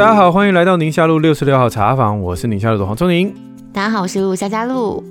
[0.00, 3.34] 大家好，欢迎来到宁夏路六十六号茶坊，我是宁夏路的黄忠宁。
[3.70, 5.04] 大家好，我是陆夏佳璐。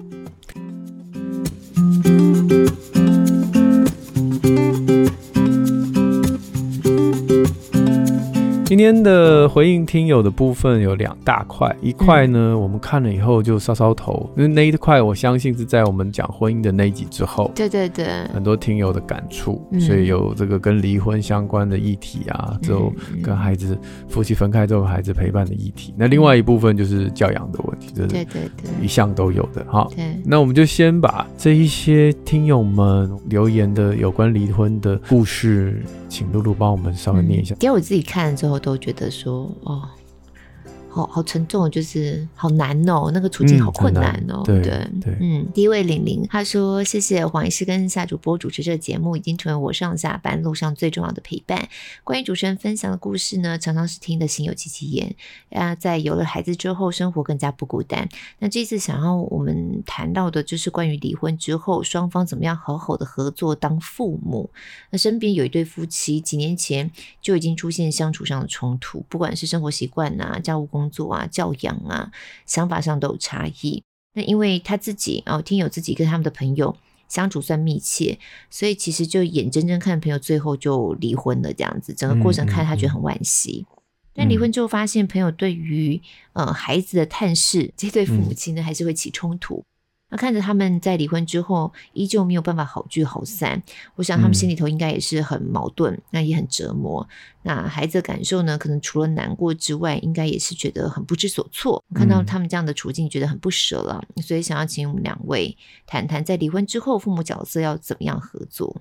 [8.80, 29.90] 天的回应听友的部分有两大块，一块呢，我们看了以后就搔搔头，因为那一块我相信是在我们讲婚姻的那一集之后，对对对，很多听友的感触，所以有这个跟离婚相关的议题啊，之后跟孩子夫妻分开之后孩子陪伴的议题，那另外一部分就是教养的问题，这是对对对，一向都有的哈。
[29.94, 38.58] 对，那我们就先把这一些听友们留言的有关离婚的故事，请露露帮我们稍微念一下，给我自己看了之后。
[38.60, 39.90] 都都觉得说哦。
[40.90, 44.44] 好好沉重，就是好难哦，那个处境好困难哦。
[44.48, 44.62] 嗯、对
[45.02, 51.70] 对，嗯，第一位玲玲，她说：“谢谢黄医师跟夏主播主持这个节目，已经成为我上下班路上最重要的陪伴。
[52.04, 55.16] 关于主持人分享的故事呢，常常是听得心有戚戚焉。
[55.52, 58.10] 啊，在有了孩子之后，生活更加不孤单。
[58.40, 64.50] 那这次想要我们谈到的，就是关于离婚之后双方怎么样好好的合作当父母。
[64.90, 66.90] 那身边有一对夫妻，几年前
[67.22, 70.79] 就已经出现相处上的冲突，不管是生活习惯啊、家务工。
[70.80, 72.12] 工作啊，教养啊，
[72.46, 73.84] 想法上都有差异。
[74.14, 76.76] 那因为他自己哦，听友自己跟他们的朋友
[77.08, 78.18] 相处算密切，
[78.50, 81.94] 所以其实就眼睁睁看朋友最后就离婚了这样子。
[81.94, 83.66] 整个过程看他觉得很惋惜。
[83.68, 83.82] 嗯嗯嗯、
[84.14, 86.02] 但离婚之后发现朋友对于
[86.34, 89.64] 呃孩子的探视，这对父母亲呢还是会起冲突。
[90.12, 93.62] 那看着他们在离婚之后依旧没有办法好聚好散，
[93.96, 97.08] 我想他们心里头应该也是很矛盾，嗯、那也很折磨。
[97.44, 98.58] 那孩子的感受呢？
[98.58, 101.84] 可能除了难过之外，应该也是觉得很不知所措。
[101.94, 108.76] 看到他们这样的处境，觉得很不舍了，嗯、所以想要请我们两位谈谈，在离婚之后父母角色要怎么样合作。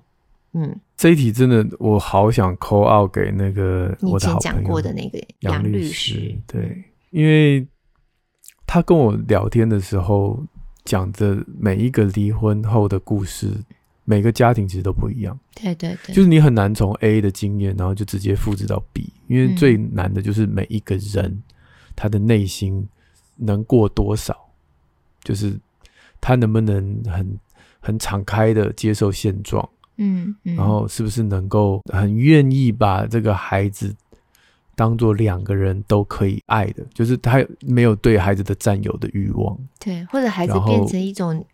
[0.53, 7.67] 嗯，这一题真的我好想 call out 给那个我的好朋友讲过的那个杨律师，对，因为
[8.65, 10.43] 他跟我聊天的时候。
[10.89, 13.53] 讲的每一个离婚后的故事，
[14.05, 15.39] 每个家庭其实都不一样。
[15.53, 21.43] 对对对，就是你很难从 A 的经验，然后就直接复制到 B，因为最难的就是每一个人
[21.95, 22.89] 他的内心
[23.35, 24.35] 能过多少，
[25.23, 25.55] 就是
[26.19, 27.39] 他能不能很
[27.79, 33.95] 很敞开的接受现状，嗯，然后是不是能够很愿意把这个孩子。
[34.79, 41.45] 当做两个人都可以爱的，就是他没有对孩子的占有的欲望，对，或者孩子变成一种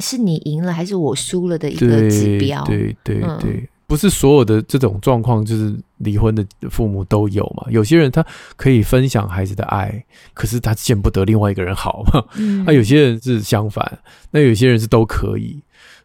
[0.00, 7.64] 是你赢了还是我输了的一个指标，对对对对，嗯、不是所有的这种状况就是离婚的父母都有嘛？
[7.70, 8.26] 有些人他
[8.56, 12.24] 可以分享孩子的爱，可是他见不得另外一个人好嘛？
[12.34, 14.00] 那、嗯啊、有些人是相反，
[14.32, 15.62] 那有些人是都可以。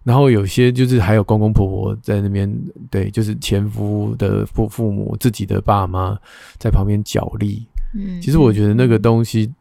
[0.10, 2.52] 然后有些就是还有公公婆婆在那边，
[2.90, 6.18] 对，就是前夫的父父母、自己的爸妈
[6.58, 7.64] 在旁边角力。
[7.94, 9.54] 嗯，其实我觉得那个东西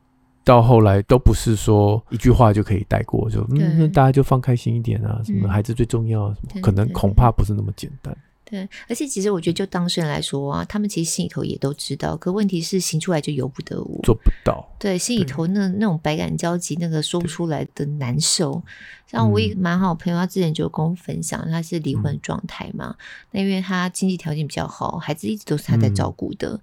[0.44, 8.16] 到后来都不是说一句话就可以带过，就嗯，那大家就放开心一点啊，什么孩子最重要，什么可能恐怕不是那么简单。
[8.50, 14.66] 对，而且其实我觉得，就当事人来说啊，他们其实心里头也都知道，可问题是行出来就由不得我，做不到。
[14.78, 18.62] 对，心里头那那种百感交集，那个说不出来的难受。
[19.06, 26.60] 像我一个蛮好朋友，他之前就跟我分享，他是离婚状态嘛，嗯、那因为他经济条件比较好，孩子一直都是他在照顾的，嗯、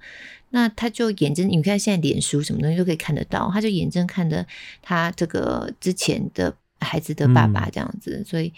[0.50, 4.44] 那他就眼睁，你看现在脸书什么东西都可以看得到，他就眼睁看着
[4.81, 6.56] 他这个之前的。
[6.85, 8.53] 孩子的爸爸这样子，嗯、所以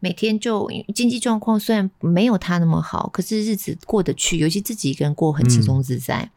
[0.00, 6.30] 每天就经济状况虽然没有他那么好，可是日子过得去，尤其自己一个人过很轻松自在，嗯、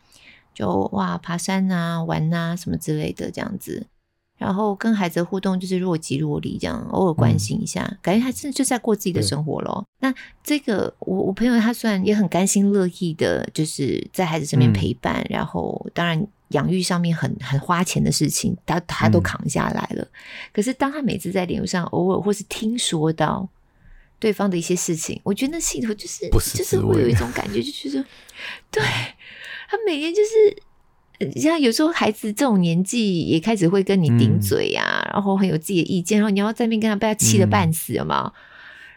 [0.53, 3.88] 就哇爬山啊玩啊什么之类的这样子，
[4.38, 9.84] 然后跟孩子互动就是若即若离这样，偶尔关心一下，嗯、感觉他真的就在过自己的生活咯。
[10.00, 10.13] 那
[10.44, 16.25] 这个我我朋友他虽然也很甘心乐意的，就是在孩子身边陪伴，嗯、然后当然。
[16.52, 20.04] 养育上面很很花钱的事情，他他都扛下来了。
[20.04, 20.12] 嗯、
[20.54, 23.48] 可是当他每次在脸上偶尔或是听说到
[24.20, 28.06] 对方的一些事情，我觉得那心头就是，是就是会有一种感觉，就觉得
[28.70, 28.84] 对
[29.70, 38.40] 他每天就是像有时候孩子这种年纪也开始会跟你顶嘴啊，嗯、然后很有自己的意见，然后你要在那边跟他被他气得半死了嘛，嗯、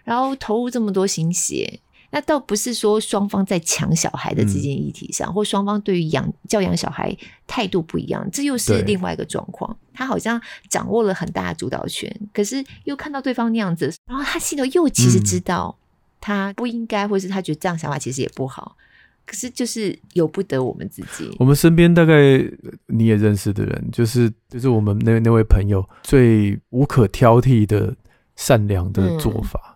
[0.04, 1.80] 然后投入这么多心血。
[2.14, 7.12] 那倒不是说双方在抢小孩的这件议题上，嗯、或双方对于养教养小孩
[7.44, 9.76] 态度不一样，这又是另外一个状况。
[9.92, 15.76] 他好像掌握了很大的主导权，可是又看到对方那样子，然后他心头又其实知道
[16.20, 18.76] 他不应该，嗯、或是他觉得这样想法其实也不好，
[19.26, 21.34] 可是就是由不得我们自己。
[21.40, 22.14] 我们身边大概
[22.86, 27.92] 你也认识的人，就是就是我们那那位朋友最无可挑剔的
[28.36, 29.60] 善良的做法。
[29.70, 29.73] 嗯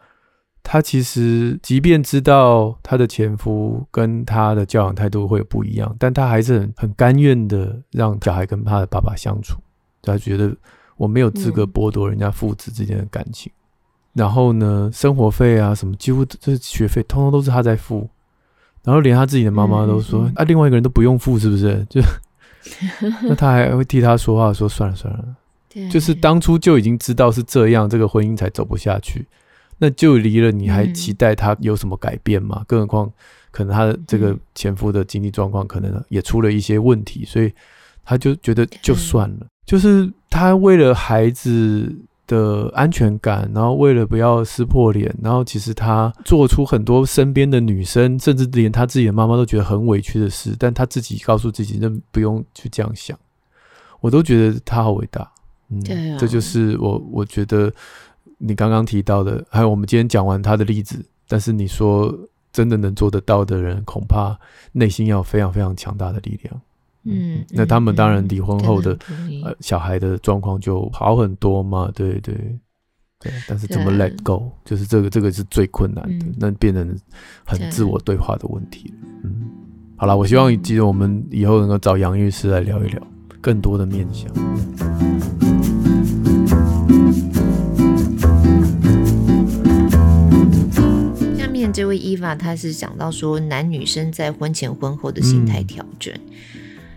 [0.70, 9.58] 她其实即便知道她的前夫跟她的教养态度会有不一样，但她还是很很甘愿的让小孩跟他的爸爸相处。
[10.02, 10.54] 她觉得
[10.98, 13.50] 我没有资格剥夺人家父子之间的感情。
[13.50, 18.06] 嗯、然后呢，生活费啊什么，几乎这学费通通都是她在付。
[18.84, 22.02] 然后连她自己的妈妈都说：“嗯嗯啊，另外一个人都不用付，是不是？”就
[23.26, 25.24] 那她还会替她说话，说：“算了算了。”
[25.72, 29.26] 对，就是当初就已经知道是这样，这个婚姻才走不下去。
[29.80, 32.56] 那就离了，你还期待他有什么改变吗？
[32.62, 33.12] 嗯、更何况，
[33.52, 37.52] 可能他的这个前夫的经济状况可能也出了一些问题，所以
[38.04, 39.36] 他就觉得就算了。
[39.42, 41.96] 嗯、就是他为了孩子
[42.26, 53.16] 的安全感，然后为了不要撕破脸，然后其实他做出很多身边的女生，甚至连他自己的妈妈都觉得很委屈的事，但他自己告诉自己，那不用去这样想。
[54.00, 55.30] 我都觉得他好伟大。
[55.70, 55.80] 嗯，
[56.18, 57.72] 这就是我我觉得。
[58.38, 62.16] 你刚刚提到的，还有我们今天讲完他的例子，但是你说
[62.52, 64.38] 真的能做得到的人，恐怕
[64.72, 66.60] 内心要非常非常强大的力量。
[67.04, 72.34] 嗯，那他们当然离婚后的、嗯、呃小孩的状况就好很多嘛，对对
[73.18, 73.32] 对。
[73.48, 76.96] 但是怎么 let go，就是这个这个是最困难的，嗯、那变成
[77.44, 78.92] 很自我对话的问题。
[79.24, 79.48] 嗯，
[79.96, 83.02] 好了，我希望记得我们以后能够找杨律师来聊一聊
[83.40, 84.30] 更多的面向。
[91.78, 96.50] 这位伊娃，她是讲到说，男女生在婚前婚后的心态调整，嗯、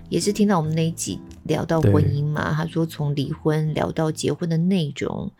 [0.09, 2.51] 也是听到我们那一集聊到婚姻嘛。
[2.51, 5.31] 她说从离婚聊到结婚的内容。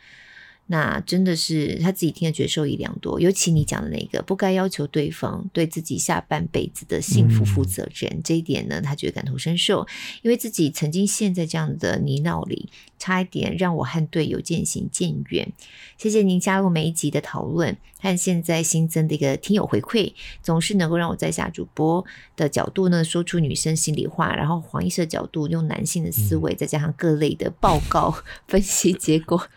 [0.68, 9.86] 那真的是他自己听了觉得受益良多，尤其你讲的那个不该要求对方对自己下半辈子的幸福负责任，嗯、这一点呢，他觉得感同身受，
[10.22, 15.52] 因为自己曾经陷在这样的泥淖里，差一点让我和队友渐行渐远。
[15.98, 22.06] 谢谢您加入每一集的讨论和现在新增的一个听友回馈，总是能够让我在下主播
[22.38, 28.16] 的角度呢说出女生心里话，然后黄医师的角度用男性的思维，再加上各类的报告
[28.48, 29.50] 分析结果。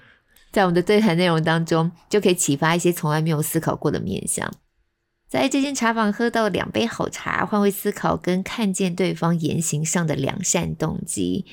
[0.55, 4.49] 在我们的对谈内容当中，就可以启发一些从来没有思考过的面向。
[5.27, 11.45] 在这间茶坊喝到两杯好茶，换位思考跟看见对方言行上的良善动机，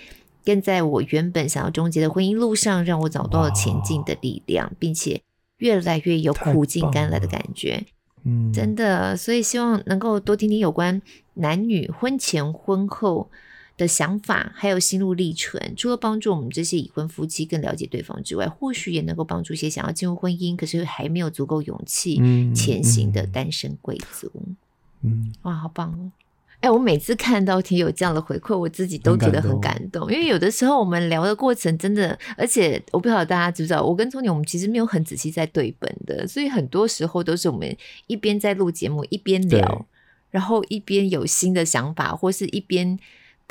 [0.45, 5.24] 跟在我原本想要终结的婚姻路上，让我找到了前进的力量，并且
[5.57, 7.83] 越来越有苦尽甘来的感觉。
[8.24, 11.01] 嗯，真的，所以希望能够多听听有关
[11.33, 13.31] 男女婚前婚后
[13.81, 22.22] 的想法还有心路历程，除了帮助我们这些已婚夫妻更了解对方之外，或许也能够帮助一些想要进入婚姻可是还没有足够勇气
[22.54, 24.31] 前行的单身贵族。
[25.01, 26.12] 嗯，哇，好棒哦！
[26.60, 37.75] 哎，我每次看到听友这样的回馈，我自己都觉得很感动，因为有的时候我们聊的过程真的，而且我不晓得大家知不知道，我跟聪宁我们其实没有很仔细在对本的，所以很多时候都是我们
[38.06, 39.88] 一边在录节目，一边聊，
[40.30, 43.00] 然后一边有新的想法，或是一边。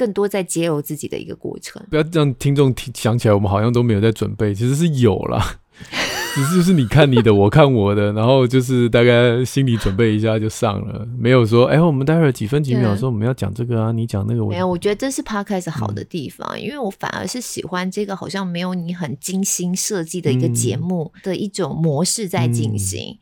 [0.00, 5.58] 更多在揭露自己的一个过程，不要让听众听想起来我们好像都没有在准备，其实是有啦，
[6.34, 23.10] 只是就是你看你的，我看我的，然后就是大概心里准备一下就上了，没有说哎、欸，我们待会儿几分几秒说我们要讲这个啊，你讲那个我，没有，我觉得这是 Podcast 好的地方，嗯、因为我反而是喜欢这个好像没有你很精心设计的一个节目的一种模式在进行。
[23.10, 23.18] 嗯、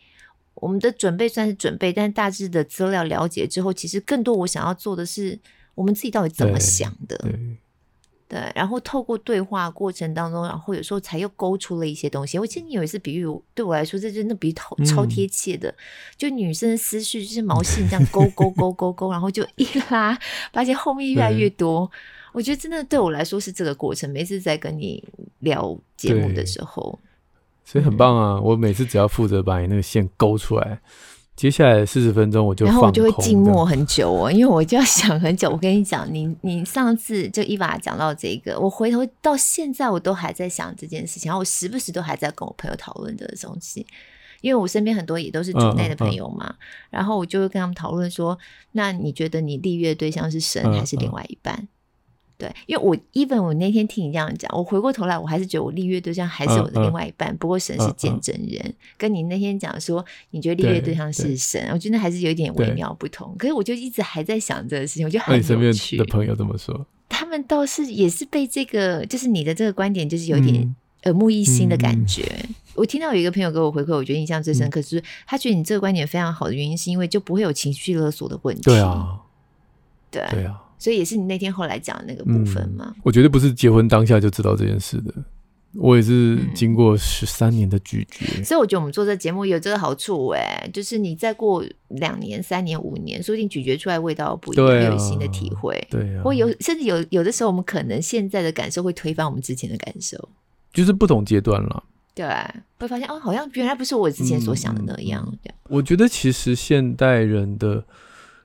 [0.54, 5.40] 我们的准备算是准备，但大致的资料了解之后，其实更多我想要做的是。
[5.78, 7.16] 我们自己到底怎么想的？
[7.18, 7.56] 对，对，
[8.28, 12.36] 对，然后透过对话过程当中，然后有时候才又勾出了一些东西。
[12.36, 15.68] 我记得你有一次比喻，对我来说，这真的比喻超超贴切的。
[15.70, 15.74] 嗯、
[16.16, 20.18] 就女生的思绪就是毛线这样勾勾勾勾勾，然后就一拉，
[20.52, 21.88] 发现后面越来越多。
[22.32, 24.10] 我觉得真的对我来说是这个过程。
[24.10, 25.02] 每次在跟你
[25.38, 26.98] 聊节目的时候，
[27.64, 28.34] 所以很棒啊！
[28.34, 30.80] 嗯、我每次只要负责把你那个线勾出来。
[31.38, 35.48] 接下来四十分钟我就，然后我就会静默很久哦，因为我就要想很久。
[35.48, 43.86] 我跟你讲，你你上次就伊娃讲到这个，我回头到现在我都还在想这件事情，然后我时不时都还在跟我朋友讨论这个东西，
[44.40, 46.58] 因为我身边很多也都是组内的朋友嘛，嗯嗯嗯、
[46.90, 48.36] 然后我就会跟他们讨论说，
[48.72, 51.68] 那你觉得你立约对象是神还是另外一半？
[52.38, 57.30] 对，因为我 even 我那天听你这样讲，我回过头来，我还是觉得我立约对象还是我的另外一半。
[57.30, 63.34] 嗯嗯、不过神是见证人，跟你那天讲说，你觉得立约对象是神，我觉得还是有一点微妙不同。
[63.36, 65.54] 可是我就一直还在想这个事情，我觉得很有趣。
[65.54, 66.86] 那你身边的朋友怎么说？
[67.08, 70.76] 他们倒是也是被这个，就是你的这个观点，就是有点
[71.06, 72.22] 耳目一新的感觉。
[72.48, 78.62] 嗯、我听到有一个朋友给我回馈，我觉得印象最深刻，就是他觉得你这个观点非常好的原因，是因为就不会有情绪勒索的问题。
[78.62, 79.18] 对啊，
[80.12, 80.62] 对对啊。
[80.78, 82.92] 所以也是你那天后来讲的那个部分吗？
[82.96, 85.12] 嗯，我绝对不是结婚当下就知道这件事的。
[85.74, 95.78] 我也是经过十三年的咀嚼，嗯，所以我觉得我们做这节目有这个好处哎，就是你再过两年、三年、五年，说不定咀嚼出来味道不一样，啊，有新的体会。
[95.90, 100.16] 对啊，或有甚至有有的时候，我们可能现在的感受会推翻我们之前的感受，
[100.72, 101.84] 就是不同阶段了。
[102.14, 102.26] 对，
[102.78, 105.22] 会发现哦，好像原来不是我之前所想的那样。
[105.44, 107.84] 嗯、我觉得其实现代人的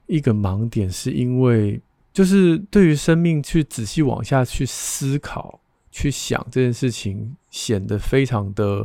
[0.08, 1.82] 一个盲点，是因为
[2.14, 5.60] 就是对于生命去仔细往下去思考。
[5.96, 8.84] 去想这件事情，显得非常的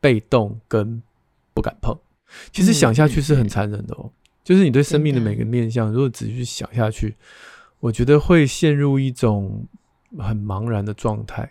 [0.00, 1.00] 被动跟
[1.54, 1.96] 不敢碰。
[2.50, 4.10] 其实想下去是很残忍的哦、
[4.42, 7.14] 就是你对生命的每个面向，如果仔细去想下去，
[7.78, 9.64] 我觉得会陷入一种
[10.18, 11.48] 很茫然的状态。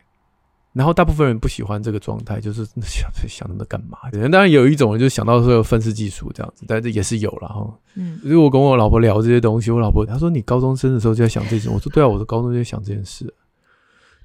[0.77, 3.97] 然后大部分人不喜欢这个状态，就是想想那么干嘛？
[4.31, 7.79] 当然有一种人就想到说有愤世嫉俗这样子，但是也是有了哈。
[7.95, 13.33] 嗯，如果我跟我老婆聊这些东西，我老婆她说，你高中生的时候就在想这些，我说对啊，我的高中就在想这件事。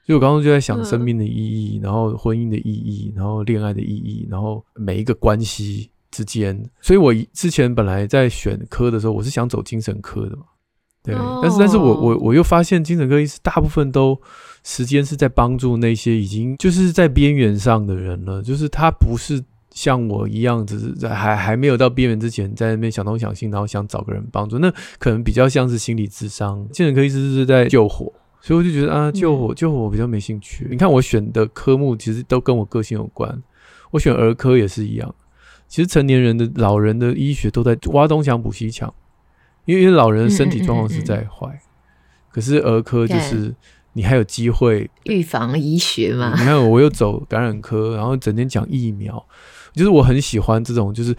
[0.05, 6.61] 就我刚刚就在想生命的意义，嗯、然后婚姻的意义，然后恋爱的意义，然后每一个关系之间。
[6.81, 10.43] 所以我之前本来在选科的时候，我是想走精神科的嘛，
[11.05, 11.15] 对。
[11.15, 14.21] 哦、但是，但是我我我又发现精神科医师大部分都
[14.65, 24.59] 时间是在帮助那些已经就是在边缘上的人了，就是他不是像我一样，只是在还还没有到边缘之前，在那边想东想西，然后想找个人帮助。
[24.59, 26.67] 那可能比较像是心理智商。
[26.73, 28.13] 精神科医师是在救火。
[28.45, 30.65] 所以我就觉得啊，救火救火我比较没兴趣。
[30.65, 33.41] 嗯、你看我选的科目其实都跟我个性有关。
[33.93, 35.15] 我选儿科也是一样。
[35.69, 38.93] 其实成年人的老人的医学都在挖东墙补西墙，
[39.65, 41.57] 因为老人的身体状况是在坏。
[42.33, 43.55] 可是儿科就是
[43.93, 46.35] 你还有机会预防医学嘛。
[46.39, 49.25] 你看我又走感染科，然后整天讲疫苗，
[49.75, 51.17] 就是我很喜欢这种，就是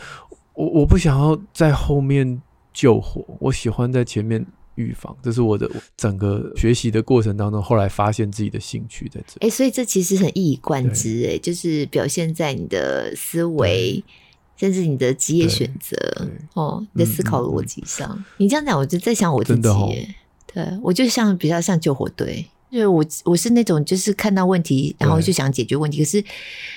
[0.53, 2.41] 我我不想要在后面
[2.73, 4.45] 救火，我喜欢在前面。
[4.75, 9.33] 预防，这是我的整个学习的过程当中，后来发现自己的兴趣在这。
[9.35, 14.03] 哎、欸，所以这其实很一以贯之，哎，就是表现在你的思维，
[14.57, 15.95] 甚至你的职业选择，
[16.55, 18.09] 哦，你的思考逻辑上。
[18.13, 19.93] 嗯嗯嗯，你这样讲，我就在想我自己，哦、
[20.51, 22.43] 对，我就像比较像救火队。
[22.73, 26.23] 因为我我是那种就是看到问题，然后就想解决问题，可是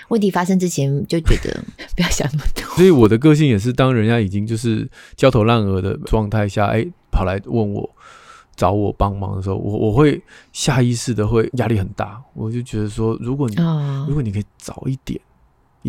[0.08, 1.64] 问题发生之前就觉得
[1.96, 2.62] 不要想那么多。
[2.76, 4.86] 所以我的个性也是，当人家已经就是
[5.16, 7.88] 焦头烂额的状态下，哎，跑来问我
[8.54, 10.22] 找我帮忙的时候，我我会
[10.52, 15.18] 下意识的会压力很大，我就觉得说，如果你、哦、如果你可以早一点。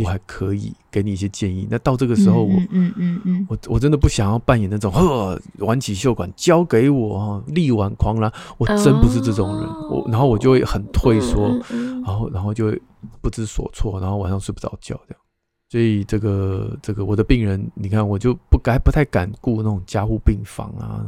[0.03, 1.67] 我还可以给你一些建议。
[1.69, 8.31] 那到这个时候我，我嗯嗯嗯，嗯我我真的不想要扮演那种呵，挽起袖管交给我，力挽狂澜。
[8.57, 9.65] 我真不是这种人。
[9.65, 12.81] 哦、我然后我就会很退缩，然后然后就会
[13.21, 15.21] 不知所措，然后晚上睡不着觉这样。
[15.69, 21.03] 所以这个这个我的病人，你看我就不该不太敢顾那种加护病房啊，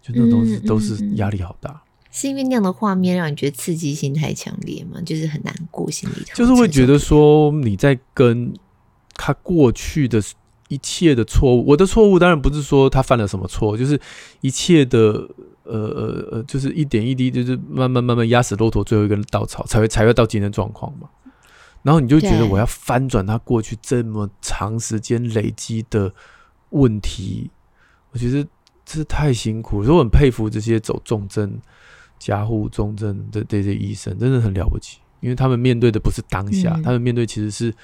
[0.00, 1.80] 就那种东西都是压力好大。
[2.12, 5.00] 是因为那样的画面让你觉得刺激性太强烈吗？
[5.04, 8.52] 就是很难过，心里头就是会觉得说你在跟
[9.14, 10.22] 他过去的
[10.68, 13.98] 一切的错误，我的错误当然不是说他犯了什么错，就是
[14.42, 15.26] 一切的
[15.64, 21.08] 呃呃呃，就是一点一滴，就是慢慢慢慢压死骆驼最后一根稻草，才会才会到今天状况嘛。
[21.82, 26.12] 然后你就觉得我要翻转他过去这么长时间累积的
[26.70, 27.50] 问题，
[28.10, 28.46] 我觉得
[28.84, 31.58] 这太辛苦，所以我很佩服这些走重症。
[32.22, 37.74] 加护重症的这些医生真的很了不起，因为他们面对的不是当下，嗯、他们面对其实是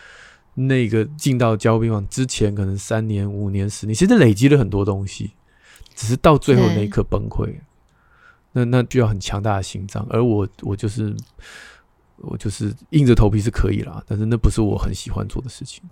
[0.54, 5.32] 那个进到加护病房之前，可能三年、五年、十年，其实累积了很多东西，
[5.96, 7.52] 只是到最后那一刻崩溃。
[8.52, 11.12] 那那需要很强大的心脏，而我我就是
[12.18, 15.82] 我就是硬着头皮是可以啦，但是那不是我很喜欢做的事情。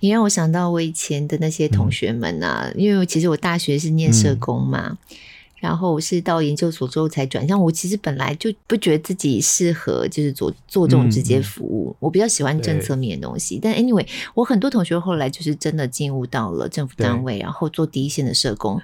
[0.00, 4.88] 你让我想到我以前的那些同学们啊，嗯、因为其实我大学是念社工嘛。
[4.88, 5.14] 嗯
[5.60, 7.60] 然后我是到研究所之后才转向。
[7.60, 11.90] 我其实本来就不觉得自己适合，就是做做这种直接服务。
[11.90, 13.58] 嗯、我比较喜欢政策面的东西。
[13.60, 18.80] 但 anyway，我很多同学后来就是真的进入到了政府单位，然后做第一线的社工。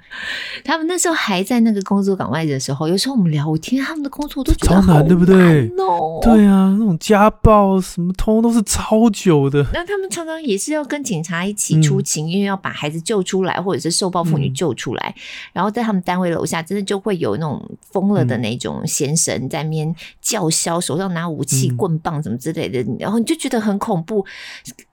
[0.65, 5.69] 他们那时候还在那个工作岗位的时候，有时候我们聊，我听他们的工作我都觉得好难，哦，对不对？
[6.21, 9.65] 对啊，那种家暴什么，通通都是超久的。
[9.73, 15.21] 那他们常常也是要跟警察一起出勤，嗯、因为要把孩子救出来，或者是受暴妇女救出来，嗯、
[15.53, 16.64] 然后在他们单位楼下。
[16.65, 24.25] 真的就会有那种疯了的那种先生在那边叫嚣，手上拿武器、棍棒什么之类的，嗯、然后你就觉得很恐怖。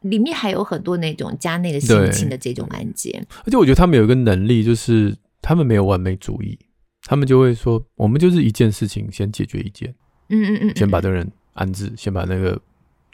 [0.02, 3.25] 里面还有很多那种家内的性侵的这种案件。
[3.45, 6.59] 而且我觉得他们有一个能力，就是他们没有完美主义，
[7.05, 9.95] 他们就会说，我们就是一件事情先解决一件，
[10.29, 12.61] 嗯嗯嗯，先把这个人安置，先把那个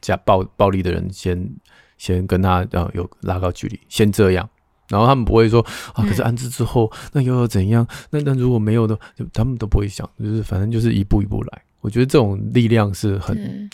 [0.00, 1.48] 家暴暴力的人先
[1.96, 4.48] 先跟他呃有拉高距离，先这样。
[4.88, 5.64] 然后他们不会说
[5.94, 7.86] 啊，可是安置之后，那又要怎样？
[8.10, 11.62] 那那如果没有的，就他们都不会想，就是反正就是一步一步来。
[11.80, 13.70] 我觉得这种力量是很。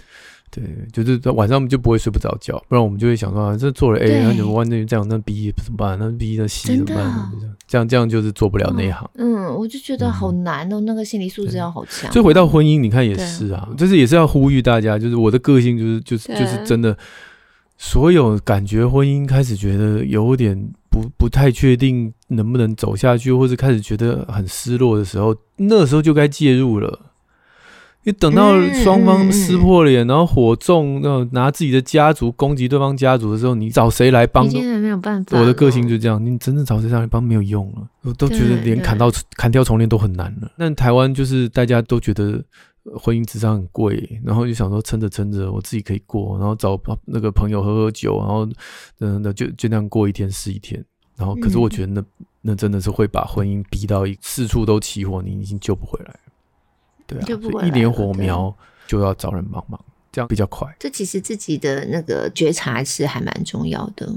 [0.51, 5.99] 对，就是晚上我们就不会睡不着觉，不然我们就会想说，啊、这做了 A，那怎么万一这样，那 B 怎么办？
[5.99, 7.33] 那 B 那 C 怎么办？
[7.67, 9.11] 这样这样就是做不了那一行。
[9.15, 12.13] 嗯，我就觉得好难哦，嗯、那个心理素质要好强。
[12.13, 16.97] 所以回到婚姻，你看也是啊，就是也是要呼吁大家，就是我的个性就是就是就是真的，
[17.77, 20.57] 所有感觉婚姻开始觉得有点
[20.95, 27.11] 不不太确定能不能走下去，或者开始觉得很失落的时候，那时候就该介入了。
[28.05, 34.47] 你等到双方撕破脸，嗯、然后火中，然后拿自己的家族攻击对方家族的时候，你找谁来帮？
[34.47, 35.41] 没有办法。
[35.41, 40.49] 我的个性就这样，你真正找谁上来帮没有用了，我都觉得连砍到砍掉重练都很难了。
[40.57, 42.41] 那台湾就是大家都觉得
[42.99, 48.47] 婚姻咨商很贵，然后就想说撑着撑着我自己可以过，然后找那个朋友喝喝酒，然后
[49.01, 50.85] 嗯，那就就那样过一天是一天。
[51.17, 52.05] 然后可是我觉得那
[52.41, 56.15] 那真的是会把婚姻逼到一四处都起火，你已经救不回来。
[57.07, 58.55] 对啊，所以一点火苗
[58.87, 60.75] 就要找人帮忙，这样比较快。
[60.79, 64.13] 这其实自己的那个觉察是还蛮重要的，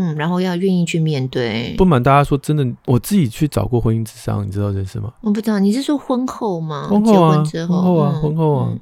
[0.00, 1.74] 嗯，然后要愿意去面对。
[1.76, 5.12] 不瞒大家说，真的，我自己去找过婚姻咨商，你知道这事吗？
[5.20, 6.86] 我不知道，你是说婚后吗？
[6.88, 8.72] 婚后啊，婚之后，婚后啊，婚后啊。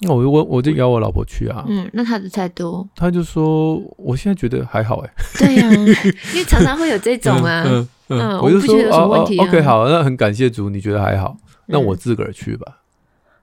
[0.00, 1.64] 那我我我就邀我老婆去啊。
[1.66, 2.86] 嗯，那他的态度？
[2.94, 5.10] 他就说，我现在觉得还好，哎。
[5.38, 11.36] 对呀， 因为常常会有这种啊，嗯嗯，我就说哦，OK，好，那很感谢主，你觉得还好。
[11.66, 12.80] 那我自个儿去吧，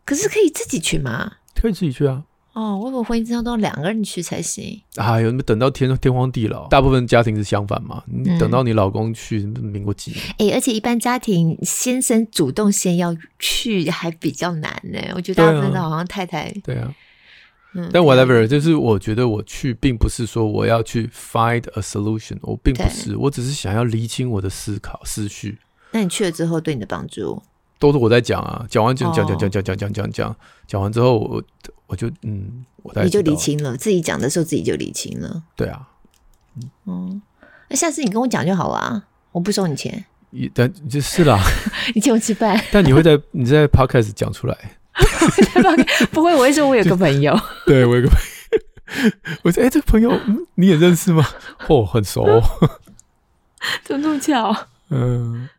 [0.06, 1.32] 可是可以自己去吗？
[1.60, 2.24] 可以自己去啊。
[2.54, 4.82] 哦，我以为婚姻咨商都要两个人去才行。
[4.98, 8.04] 哎呦，你们等到天天荒地老，大部分家庭是相反嘛。
[8.06, 10.22] 你等到你老公去，民国几年？
[10.38, 15.00] 哎，而且一般家庭先生主动先要去还比较难呢。
[15.16, 16.94] 我觉得大部分的好像太太对啊。
[17.74, 25.58] 嗯，但 whatever，就是我觉得我去，并不是说我要去 find a solution，我并不是，我只是想要厘清我的思考思绪。
[25.92, 27.42] 那你去了之后，对你的帮助？
[27.80, 30.36] 都是我在讲啊，讲完就讲讲讲讲讲讲讲讲，
[30.68, 31.42] 讲完之后我
[31.92, 35.44] 我就嗯，我你就理清了，自己讲的时候自己就理清了。
[35.58, 35.86] 对啊，
[36.86, 37.22] 嗯，
[37.68, 40.06] 那下次你跟我讲就好了，我不收你钱。
[40.54, 41.38] 但就是啦，
[41.94, 42.58] 你请我吃饭。
[42.72, 44.58] 但你会在你在 podcast 讲出来？
[46.14, 47.38] 不会，我会说我有个朋友。
[47.66, 49.12] 对，我有个朋友。
[49.44, 51.28] 我说，哎，这个朋友，嗯，你也认识吗？
[51.68, 52.24] 哦，很熟。
[53.84, 54.56] 怎么这么巧？
[54.90, 55.50] 嗯。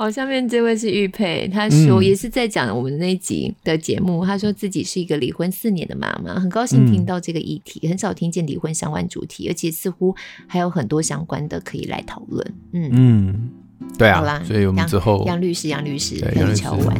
[0.00, 4.24] 哦，下面这位是玉佩，他说也是在讲我们那一集的节目。
[4.24, 12.54] 嗯、他说自己是一个离婚四年的妈妈，很高兴听到这个议题，嗯、很少听见离婚相关主题，而且似乎还有很多相关的可以来讨论。
[12.72, 13.50] 嗯嗯，
[13.98, 16.96] 对啊，好啦，所以我们之后杨律师，杨律师可以敲完。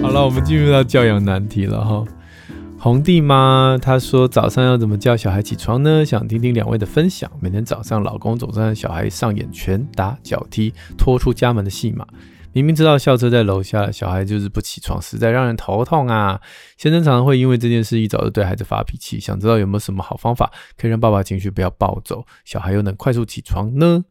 [0.00, 2.02] 好了，我们进入到教养难题了哈。
[2.84, 6.04] 红弟妈，她说早上要怎么叫小孩起床呢？
[6.04, 7.32] 想听听两位的分享。
[7.40, 12.06] 每天早上，老公总是让小孩上演拳打脚踢、拖出家门的戏码。
[12.52, 16.38] 明明知道校车在楼下，小孩就是不起床，实在让人头痛啊！
[16.76, 19.18] 先生常常会因为这件事一早就对孩子发脾气。
[19.18, 24.04] 想知道有没有什么好方法，可以让爸爸情绪不要暴走，小孩又能快速起床呢？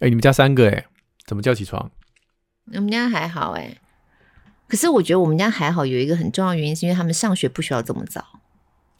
[0.00, 0.84] 哎，你们家三个哎，
[1.26, 1.90] 怎么叫起床？
[2.74, 3.78] 我们家还好哎。
[4.68, 8.24] 可是我觉得我们家还好，有一个很重要的原因，是因为他们上学不需要这么早。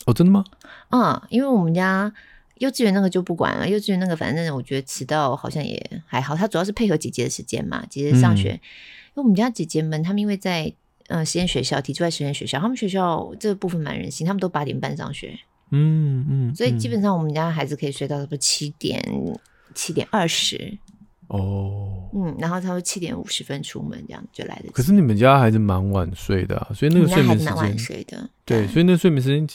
[0.07, 0.42] 哦，真的吗？
[0.90, 2.11] 嗯，因为我们家
[2.57, 8.52] 幼稚园那个就不管了，幼稚园那个反正我觉得迟到好像也还好，他主要是配合姐姐的时间嘛，姐姐上学。
[8.52, 10.72] 嗯、因为我们家姐姐们，他们因为在
[11.09, 15.38] 呃实验学校，提出在实验学校，他们学校这个部分蛮人性，他们都八点半上学。
[15.70, 19.02] 嗯嗯，嗯，所以基本上我们家孩子可以睡到差不多七点
[19.74, 20.78] 七点二十。
[21.28, 24.70] 哦，嗯，然后他会七点五十分出门，这样就来得及。
[24.70, 28.28] 可是你们家还是蛮晚睡的啊，所以那个睡眠时间蛮晚睡的。
[28.46, 29.46] 对，所以那个睡眠时间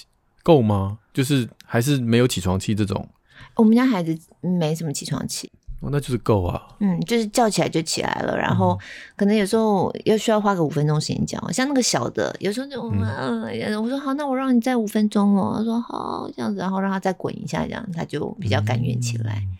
[0.43, 0.99] 够吗？
[1.11, 3.07] 就是还是没有起床气这种？
[3.55, 6.61] 我们家孩子没什么起床气，哦，那就是够啊。
[6.79, 8.77] 嗯，就是叫起来就起来了，然后
[9.15, 15.55] 可能有时候要需要花个五分钟时间叫，像那个小的，有时候就嗯，嗯我说好，那我让你再五分钟哦。
[15.57, 19.41] 他说好，这样子，然后让他再滚一下，这样他就比较甘愿起来。
[19.43, 19.57] 嗯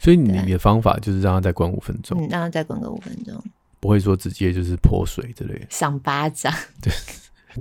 [0.00, 3.42] 所以你的方法就是让他再关五分钟，嗯，让他再关个五分钟，
[3.80, 6.92] 不会说直接就是泼水之类的，赏巴掌，对，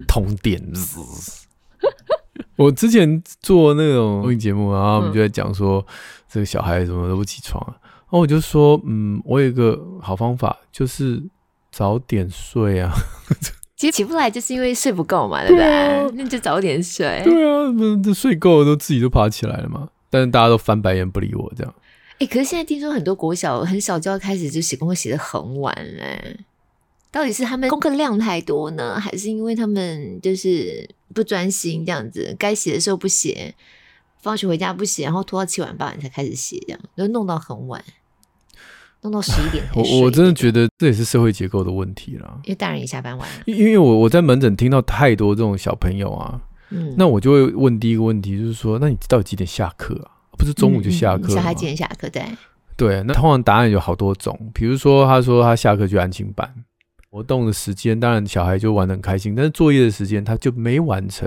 [0.08, 0.62] 通电。
[2.58, 5.86] 我之前做那种录音节目，然后我们就在讲说
[6.30, 11.22] 这个小孩怎么都不起床啊，然后我就说，嗯，我有一个好方法，就是
[11.72, 12.94] 早点睡啊。
[13.76, 15.66] 其实起不来就是因为睡不够嘛，对不对？
[15.66, 17.22] 啊、那就早点睡。
[17.26, 17.70] 对啊，
[18.02, 19.90] 那睡够了都自己都爬起来了嘛。
[20.10, 21.74] 但是大家都翻白眼不理我，这样。
[22.18, 26.40] 哎、欸，可是现在听说很多国小很小就要开始就写功课写的很晚嘞，
[27.12, 32.36] 到底是他们功课量太多呢，还是因为他们就是不专心这样子？
[32.40, 33.54] 该写的时候不写，
[34.22, 37.84] 放学回家不写，然后拖到七晚八晚才开始写，这样就弄到很晚。
[39.02, 39.64] 弄到十一点。
[39.76, 42.40] 我我真的觉得这也是社会结构的问题啦。
[42.46, 43.44] 因为大人也下班晚了。
[43.46, 50.15] 因因为我我在门诊听到太多这种小朋友啊，嗯，那我就会问第一个问题，就是说，那你到底几点下课啊？
[50.38, 51.30] 不是中午就下课？
[51.30, 52.10] 小孩几点下课？
[52.10, 52.24] 对。
[52.78, 56.54] 对，那通常答案有好多种，比如说他说他下课去安静班，
[57.10, 61.26] 活动的时间当然小孩就玩的很开心，但是作业的时间他就没完成。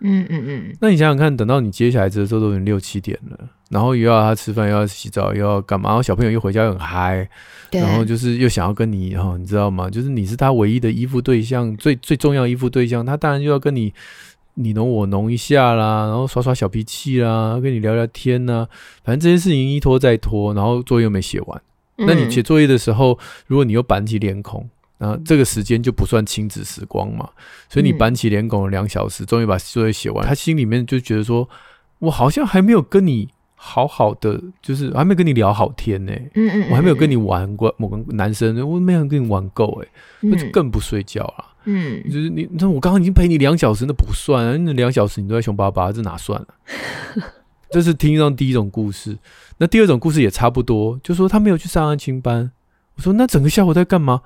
[0.00, 0.76] 嗯嗯嗯。
[0.78, 5.88] 那你想想看，等到你接下来的时候都已经六七点了，然后又要他吃饭，又要洗澡，又要干嘛？
[5.88, 7.26] 然后小朋友又回家又很嗨，
[7.72, 9.88] 然后就是又想要跟你哈，你知道吗？
[9.88, 13.94] 就是你是他唯一的依附对象，最最重要的依附对象，他当然就要跟你。
[14.54, 18.66] 你侬我侬一下啦，然后耍耍小脾气啦，跟你聊聊天呐，
[19.04, 21.62] 反正这些事情一拖再拖，然后作业又没写完。
[21.96, 27.28] 嗯、那你写作业的时候，如果你又板起脸孔，那这个时间就不算亲子时光嘛。
[27.68, 31.48] 所以你板起脸孔两小时，终于把作业写完，他心里面就觉得说，
[31.98, 36.30] 我好像还没有跟你好好的，就是还没跟你聊好天呢、欸。
[36.34, 41.44] 嗯，嗯嗯，我还没有跟你玩过某个男生，我没有跟你玩够哎、欸，那就更不睡觉了。
[41.64, 44.56] 嗯，就是你，那我刚刚已经陪你两小时，那不算啊。
[44.56, 46.46] 那两小时你都在凶巴巴，这哪算啊？
[47.70, 49.16] 这是听上第一种故事。
[49.58, 52.50] 那第二种故事也差不多，就说他没有去上安亲班。
[52.96, 54.22] 我说那整个下午在干嘛？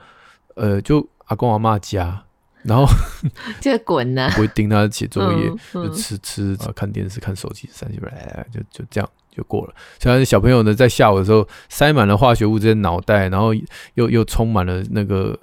[0.54, 2.24] 呃，就阿公阿妈家，
[2.62, 2.86] 然后
[3.60, 8.08] 就滚呢，不会盯他写作业，就吃吃啊，看电视、看手机，三七八
[8.52, 9.74] 就就这样就过了。
[9.98, 13.52] 虽然小朋友呢，在下午的时候塞满了化学物质在脑袋，然后
[13.94, 15.38] 又又充满了那个。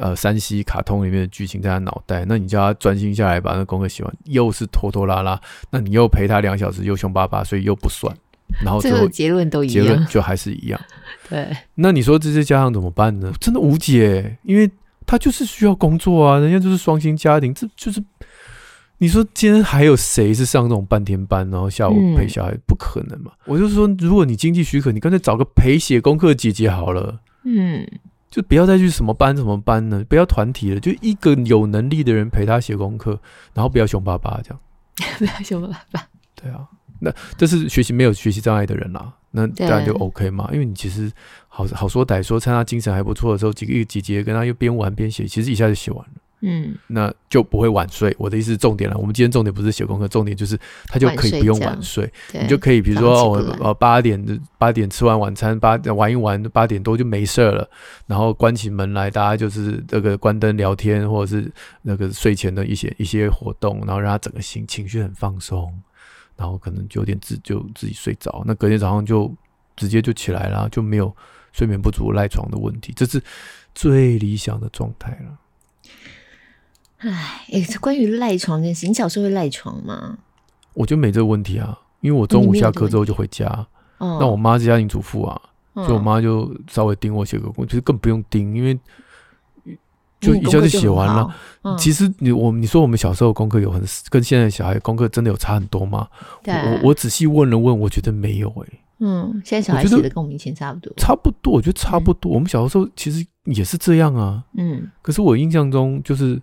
[0.00, 8.14] 呃，山西卡通里面的剧情在他脑袋，那你叫他专心下来把那功课写完，又是拖拖拉拉，那你又陪他两小时，又凶巴巴，所以又不算。
[8.64, 10.80] 然后最后结论都一样，结论就还是一样。
[11.28, 13.32] 对，那你说这些家长怎么办呢？
[13.40, 14.70] 真的无解，因为
[15.06, 18.02] 他就是需要工作啊，人家就是双薪家庭，这就是
[18.98, 22.50] 你说今天还有谁是上这种半天班，然后下午陪小孩？
[22.52, 23.32] 嗯、不可能嘛。
[23.46, 27.20] 我就说，如果你经济许可，你干脆找个陪写功课的姐姐好了。
[27.44, 27.86] 嗯。
[28.32, 33.20] 就不要再去什么班什么班了，不要团体了，就一个有能力的人陪他写功课，
[33.52, 34.60] 然后不要凶巴巴这样，
[35.18, 36.08] 不要凶巴巴。
[36.34, 36.66] 对啊，
[36.98, 41.12] 那这是学习没有学习障碍的人啦，那当然就 OK 嘛，因为你其实
[41.46, 46.14] 好好说歹说，趁他精神还不错的时候，几个姐姐跟他又边玩边写，其实一下就写完了。
[46.44, 48.14] 嗯，那就不会晚睡。
[48.18, 57.68] 我的意思是重点了，我们今天重点不是写功课，重点就是他就可以不用晚睡，你就可以比如说我呃八点八点吃完晚餐，八玩一玩，八点多就没事了，
[58.06, 61.50] 然后关起门来，大家就是这个关灯聊天，或者是
[61.82, 65.72] 那个睡前的一些一些活动，然后让他整个心情绪很放松，
[66.36, 69.32] 然后可能九点自就自己睡着，那隔天早上就
[69.76, 71.14] 直接就起来了，就没有
[71.52, 73.22] 睡眠不足赖床的问题，这是
[73.74, 75.38] 最理想的状态了。
[77.02, 80.16] 哎，诶，关于赖床这件事，你小时候会赖床吗？
[80.74, 83.46] 我就没这个问题啊，因为我中午下课之后就回家。
[83.98, 85.40] 哦，那我妈是家庭主妇啊，
[85.74, 88.78] 哦、所以我妈就稍微盯我写个功课，其实更不用盯，因为
[90.20, 91.28] 就一下就写完了。
[91.62, 96.08] 嗯、其实你我你说我们小时候功课有很跟现在小孩功课真的有差很多吗？
[96.42, 98.80] 对我我仔细问了问，我觉得没有哎、欸。
[99.00, 102.32] 嗯，现在小孩写的跟我们以前差不多，差不多，我觉得差不多。
[102.32, 104.44] 嗯、我们小的时候其实也是这样啊。
[104.56, 106.40] 嗯，可是我印象中就是。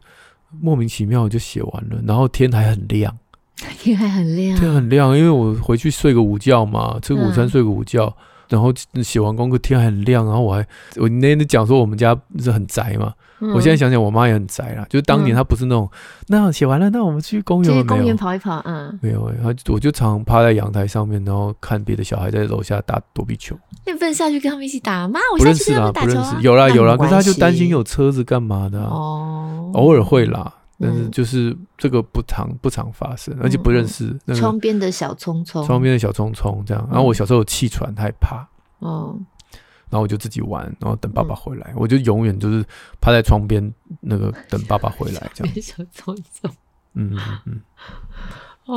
[0.61, 3.15] 莫名其妙就写完了，然后天还很亮，
[3.77, 25.19] 天还很亮，天很亮，因为我回去睡个午觉嘛，吃个午餐，睡个午觉，嗯、然后写完功课天还很亮，然后我还我那天讲说我们家是很宅嘛，嗯、我现在想想我妈也很宅啦，就是当年她不是那种，嗯、那写完了，那我们去公园，去公园跑一跑，嗯，没有哎，她我就常趴在阳台上面，然后看别的小孩在楼下打躲避球，那你不能下去跟他们一起打吗？
[25.33, 29.71] 我下去跟他们打球、啊、不认识啊，不认识，有啦有啦，可是她就担心有车子干嘛的、啊、哦。
[29.73, 34.17] 偶尔会啦，但是就是这个不常不常发生，而且不认识。
[34.33, 36.87] 窗边的小葱葱，窗边的小葱葱这样。
[36.89, 38.47] 然后我小时候有气喘，害怕。
[38.79, 39.15] 哦。
[39.89, 42.63] 然后我就自己玩，然后等爸爸回来，我就永远就是
[43.01, 45.53] 趴在窗边那个等爸爸回来这样。
[45.61, 46.51] 小葱葱。
[46.93, 47.61] 嗯嗯。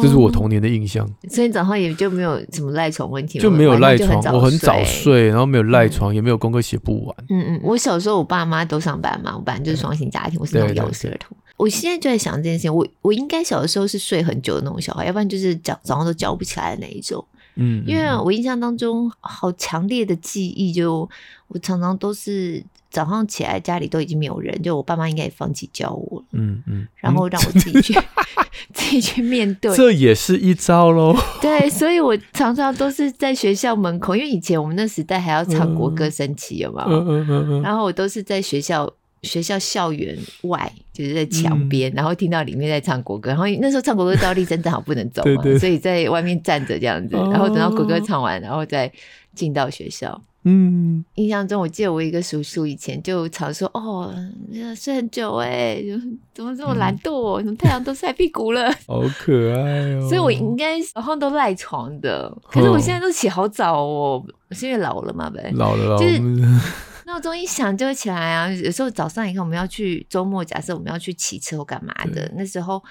[0.01, 1.07] 这是我童年的印象。
[1.29, 7.15] 所以早上也就没有什么赖床问题，就没有赖床，我很早睡，然后没有赖床，也没有功课写不完。
[7.29, 11.37] 嗯嗯，我小时候我爸妈都上班嘛，我本来就是双薪家庭，我是那种幼师儿童。
[11.59, 17.23] 我现在就在想这件事情，我我应该小的时候是睡很久的那种小孩，要不然就是早早上都叫不起来的那一种。
[17.57, 21.09] 嗯，因为我印象当中好强烈的记忆，就
[21.49, 22.65] 我常常都是。
[22.93, 27.99] 早上起来家里都已经没有人，就我爸妈应该也放弃教我了，嗯嗯，然后让我自己去
[28.75, 31.17] 自己去面对，这也是一招喽。
[31.41, 36.87] 对，所以我常常都是在学校门口，因为以前我们那时代还要唱国歌升旗，有没有？
[36.87, 37.63] 嗯嗯嗯嗯。
[37.63, 48.91] 然后我都是在学校学校校园外，就是在墙边，然后听到里面在唱国歌，然后那时候唱国歌倒立正正好不能走嘛，所以在外面站着这样子，然后等到国歌唱完，然后再
[49.35, 50.21] 进到学校。
[50.45, 54.13] 嗯，印象中我记得我一个叔叔以前就常说：“哦，
[54.75, 55.81] 睡很久哎，
[56.35, 57.39] 怎么这么懒惰？
[57.45, 58.69] 怎么太阳都晒屁股了？
[58.89, 65.53] 好可爱哦！”所以我应该好像都赖床的，可是我现在都起好早哦，是因为老了嘛呗？
[65.55, 66.21] 老了，老了，就是
[67.13, 68.51] 闹钟一响就会起来啊。
[68.51, 72.83] 有时候早上你看我们要去周末，假设我们要去骑车或干嘛的，那时候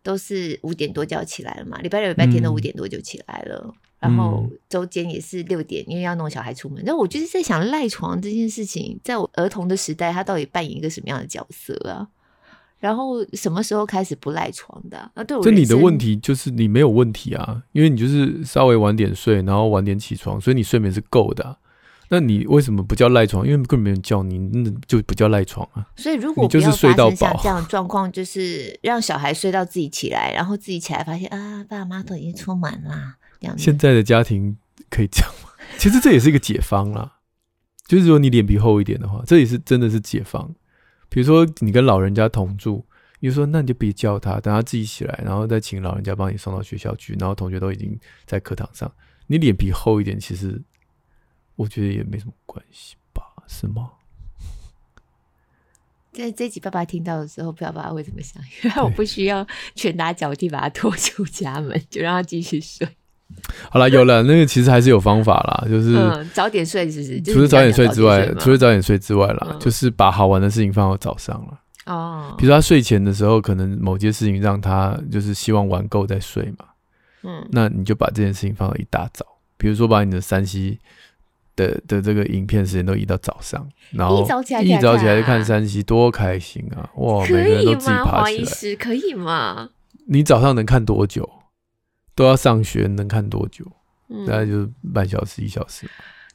[0.00, 1.76] 都是五点多就要起来了嘛。
[1.78, 3.74] 礼拜六、礼拜天都五点多就起来了。
[3.98, 6.80] 然后周间也是六点，因为要弄小孩出门。
[6.86, 12.06] 那我就是在想赖床这件事情，在我儿童的时代，他到底扮演一个什么样的角色啊？
[12.78, 15.10] 然后什么时候开始不赖床的啊？
[15.16, 21.56] 那对我，这你的问题就是你没有问题啊，因为你就是稍微晚点睡，然后晚点起床，所以你睡眠是够的啊。
[22.10, 23.46] 那你为什么不叫赖床？
[23.46, 25.86] 因为根本没人叫你，那就不叫赖床啊。
[25.96, 33.16] 所以如果不要发生像这样的状况，就是让小孩睡到自己起来，然后自己起来发现啊，爸妈都已经出门啦。
[33.56, 34.56] 现在的家庭
[34.90, 35.50] 可以这样吗？
[35.78, 37.18] 其实这也是一个解方啦，
[37.86, 40.54] 就是说你脸皮厚一点的话，这也是真的是解方。
[41.08, 42.84] 比如说你跟老人家同住，
[43.20, 48.90] 你就说那你就别叫他，等他自己起来，然后再请老人家帮你送到学校去，然后同学都已经在课堂上，
[49.26, 50.60] 你脸皮厚一点，其实
[51.58, 53.22] 我觉得也没什么关系吧？
[53.48, 53.90] 是吗？
[56.12, 62.88] 在这集爸爸听到的时候，不知道爸爸会怎么想， 因为我不需要拳打脚踢把他拖出家门，就让他继续睡。
[63.70, 67.20] 好了，有了，那个其实还是有方法啦，就 是、嗯、早点睡，是不是？
[67.34, 71.60] 除了早点睡之外，除了早点睡之外啦，嗯、就是把好玩的事情放到早上了。
[71.86, 76.66] 哦，比如说他睡前的时候，可能某件事情让他就是希望玩够再睡嘛。
[77.22, 79.24] 嗯，那你就把这件事情放到一大早，
[79.56, 80.78] 比如说把你的 3C
[81.58, 86.88] 的的这个影片时间都移到早上，然后一早起来一早起来就看山西多开心啊！
[86.94, 89.70] 哇，每个人都自己爬起来，可以吗？
[90.06, 91.28] 你早上能看多久？
[92.14, 93.64] 都要上学，能看多久？
[94.10, 95.86] 嗯、大概就是半小时、一小时。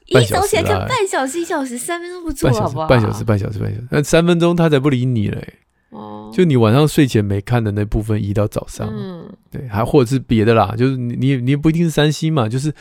[0.06, 2.86] 一早起来看半小时、一小时，三分钟不错，好不好？
[2.86, 5.54] 半小时、半小时、半小时，那三分钟他才不理你嘞。
[5.90, 12.72] 哦，就你晚上睡前没看的那部分移到早上，嗯，对，还或者是别的啦，就是你你你也不一定是山西嘛，就是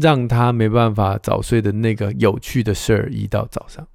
[0.00, 3.86] 让他没办法早睡的那个有趣的事儿移到早上。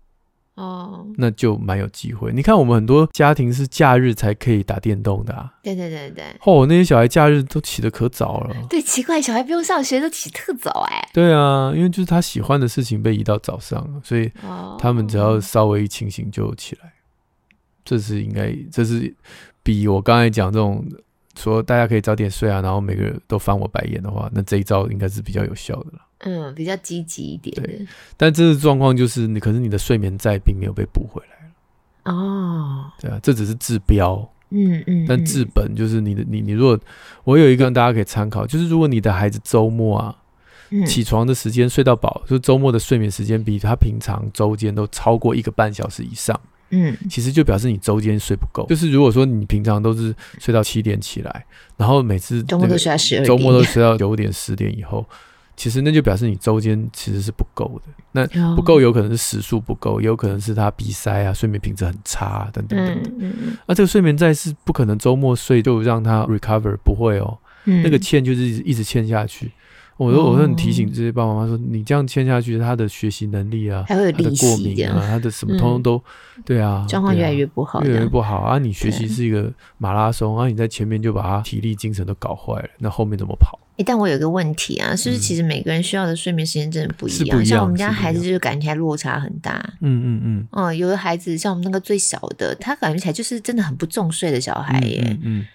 [0.56, 2.32] 哦，那就蛮有机会。
[2.34, 5.52] 你看，我们很多家庭是假日才可以打电动的啊。
[5.64, 6.26] 对对对对。
[6.46, 8.56] 哦，那些小孩假日都起得可早了。
[8.70, 11.10] 对，奇怪，小孩不用上学都起特早哎。
[11.14, 14.30] 对啊，因为就是他喜欢的事情被移到早上，所以
[14.78, 16.94] 他们只要稍微一清醒就起来。
[17.84, 19.16] 这是应该，这是
[19.64, 20.86] 比我刚才讲这种
[21.42, 26.00] 说大家可以早点睡啊，然后每个人都翻我白眼的话，那这一招应该是比较有效的了。
[26.20, 27.56] 嗯，比较积极一点。
[27.56, 34.18] 对，但这个状况就是你，可是你的睡眠债并没有被补回来哦，对啊，这只是治标。
[34.50, 35.06] 嗯嗯。
[35.08, 36.80] 但治本就是你的，你你如果
[37.24, 40.16] 我有一个大家可以参考，就是如果你的孩子周末啊，
[40.70, 46.40] 嗯、起床的时间睡到饱，就周末的睡眠时间比他平常周间都超过一个半小时以上，
[46.72, 48.66] 嗯，其实就表示你周间睡不够。
[48.68, 51.46] 就是如果说你平常都是睡到七点起来，
[51.78, 55.06] 然后每次周末都睡到十二，周末都睡到九点十点以后。
[55.58, 63.34] 其实那就表示你周间其实是不够的，那不够有可能是时数不够，也有可能是他鼻塞啊，睡眠品质很差啊，等等等等。
[63.68, 69.52] 那这个睡眠债是不可能周末睡就让他 recover，不会哦，那个欠就是一直欠下去。
[70.02, 76.04] 我说，我说，很提醒这些爸爸妈妈说，你这样签下去，他的学习能力啊，还会有他的过敏啊，他的什么通通都，
[76.44, 78.58] 对啊，状况越来越不好，越来越不好啊。
[78.58, 83.60] 你学习是一个马拉松啊，你在前面就把他体力、精神都搞坏了，那后面怎么跑？
[83.78, 87.40] 欸，但我有个问题啊，是不是其实每个人需要的睡眠时间真的不一样？
[87.40, 89.64] 嗯、像我们家孩子就是感觉起来落差很大。
[89.82, 90.48] 嗯嗯嗯。
[90.52, 95.04] 哦，有的孩子像我们那个最小的，他感觉起来就是真的很不重睡的小孩耶。
[95.06, 95.46] 嗯，嗯，嗯。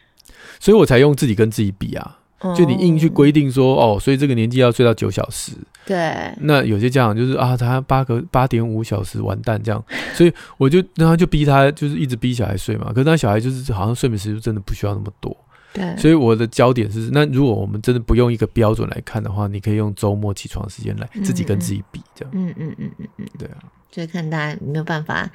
[0.59, 2.19] 所以我才用自己跟自己比啊，
[2.57, 5.53] 就你硬去规定说哦，所以这个年纪要睡到九小时。
[5.85, 5.97] 对。
[6.41, 9.83] 那有些家长就是啊，他八个八点五小时完蛋这样，
[10.15, 12.93] 所以我就然后就逼他，就是一直逼小孩睡嘛。
[12.93, 15.37] 可是他小孩就是好像睡眠时间真的不需要那么多。
[15.73, 22.33] 对所以我的焦点是，那如果我们真的不用一个标准来看的话，你可以用周末起床时间来自己跟自己比，这样。
[22.35, 23.59] 嗯嗯嗯嗯嗯，对啊。
[23.91, 25.31] 所以看大家有没有办法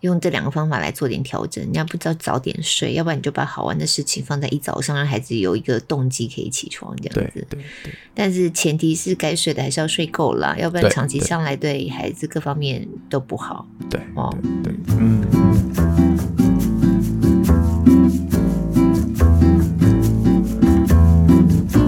[0.00, 1.64] 用这两个方法来做点调整。
[1.70, 7.46] 你要不知道早点睡，要不然你就把好玩的事情放在一早上，让孩子有一个动机可以起床这样子。
[7.48, 7.94] 对对对。
[8.14, 13.66] 但是前提是该睡的还是要睡够了，要不然长期上来对孩子各方面都不好。
[13.88, 15.22] 对哦，对，嗯。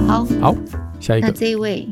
[0.07, 0.57] 好，好
[1.01, 1.27] 下一个。
[1.27, 1.88] 那这一位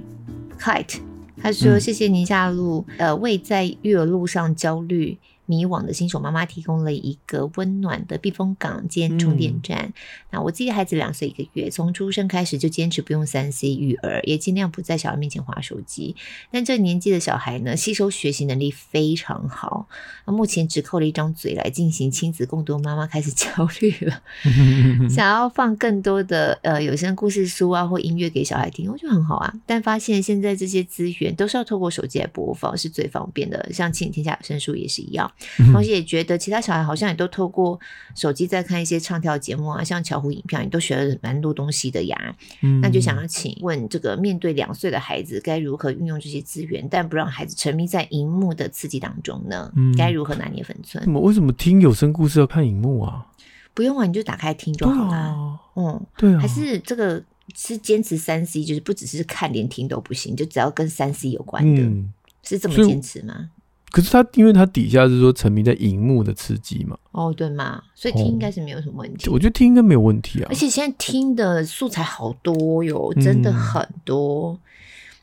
[0.60, 0.98] Kite，
[1.42, 5.16] 他说：“谢谢宁夏路，嗯、呃，未在育儿路上焦虑
[5.50, 9.86] 迷惘的新手妈妈提供了一个温暖的避风港兼充电站。
[9.86, 9.92] 嗯、
[10.30, 16.14] 那我自己的孩子两岁一个月，从出生开始就坚持不用三 C 育儿，也尽量不在小孩面前划手机。
[16.52, 19.88] 但这年纪的小孩呢，吸收学习能力非常好。
[20.24, 23.48] 那目前只扣了一张嘴来进行亲子共读，妈妈开始焦
[23.80, 24.22] 虑了，
[25.10, 29.52] 想要放更多的呃有声故事书啊或音乐给小孩听，我觉得很好啊。
[29.66, 33.68] 但发现现在这些资源都是要透过手机来播放，是最方便的。
[33.72, 35.30] 像《亲子天下有声书》也是一样，
[35.72, 37.78] 同时也觉得其他小孩好像也都透过
[38.14, 42.36] 手机在看一些唱跳节目啊，像巧虎影片，你都学了蛮多东西的呀。
[42.82, 49.72] 那就想要请问，这个面对两岁的孩子，该如何运用这些资源，但不让孩子沉迷在荧幕的刺激当中呢？
[49.96, 51.02] 该如何拿捏分寸？
[51.04, 51.20] 怎么？
[51.20, 53.26] 为什么听有声故事要看荧幕啊？
[53.74, 55.58] 不用啊，你就打开听就好了。
[55.76, 57.22] 嗯，对啊，还是这个。
[57.52, 63.50] 是坚持三 C，就是不只是看，连听都不行，就只要跟三 C 有关的，嗯、是这么坚持吗？
[63.90, 69.28] 可是他，因为他底下是说沉迷在荧幕的刺激嘛，哦，对嘛，所以听应该是没有什么问题。
[69.28, 74.52] 哦、我觉得听应该没有问题啊，而且现在听的素材好多哟，真的很多。
[74.52, 74.58] 嗯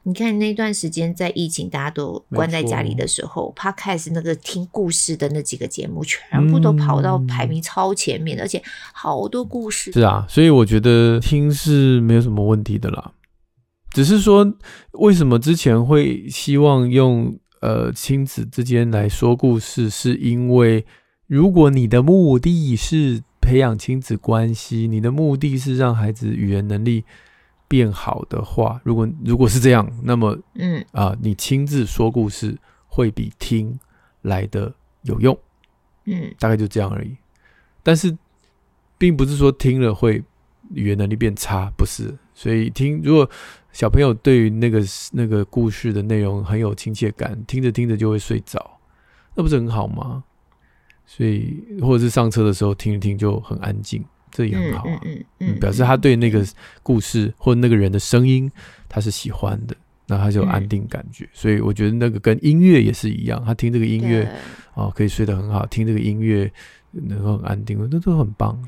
[0.03, 9.91] 你看那段时间在疫情，大家都关在家里的时候，Podcast 那个听故事的那几个节目，全部都跑到排名超前面，嗯、而且好多故事。
[9.91, 13.11] 是啊，所以我觉得听是没有什么问题的啦。
[13.91, 14.49] 只是说，
[14.93, 20.85] 为什么之前会希望用呃亲子之间来说故事，是因为
[21.27, 27.03] 如果你的目的是培养亲子关系，你的目的是让孩子语言能力。
[27.69, 33.77] 变好的话，如果如果是这样，那么，嗯啊、呃，你亲自说故事会比听
[34.21, 35.37] 来的有用，
[36.05, 37.13] 嗯，大概就这样而已。
[37.83, 38.17] 但是，
[38.97, 40.23] 并不是说听了会
[40.73, 42.17] 语言能力变差，不是。
[42.33, 43.29] 所以听，如果
[43.77, 48.79] 小朋友对于那个那个故事的内容很有亲切感，听着听着就会睡着，
[49.35, 50.23] 那不是很好吗？
[51.05, 54.03] 所以，或者是上车的时候听一听就很安静。
[54.31, 56.43] 这也很好啊，嗯，嗯，嗯，表示他对那个
[56.81, 58.51] 故事或那个人的声音
[58.89, 59.75] 他是喜欢的，
[60.07, 61.25] 那他就有安定感觉。
[61.25, 66.51] 嗯、所以我觉得那个跟音乐也是一样，他听这个音乐啊哦，可以睡得很好，听这个音乐
[66.89, 68.59] 能够很安定，那都很棒。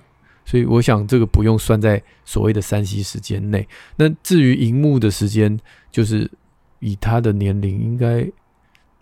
[0.49, 3.67] 所以我想这个不用算在所谓的三 C 时间内。
[3.97, 5.59] 那至于荧幕的时间，
[5.91, 6.29] 就是
[6.79, 8.27] 以他的年龄，应该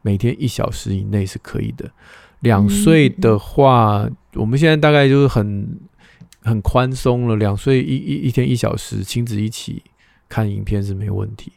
[0.02, 1.90] 每天一小时以内是可以的。
[2.42, 5.80] 两岁的话，我们现在大概就是很。
[6.44, 9.84] 很宽松了，两岁一一一天一小时，亲子一起
[10.30, 11.52] 看影片是没问题。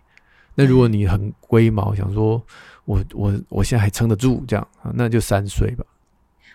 [0.57, 2.42] 那如果你很龟毛，想说
[2.87, 5.85] 我我我现在还撑得住，这样那就三岁吧。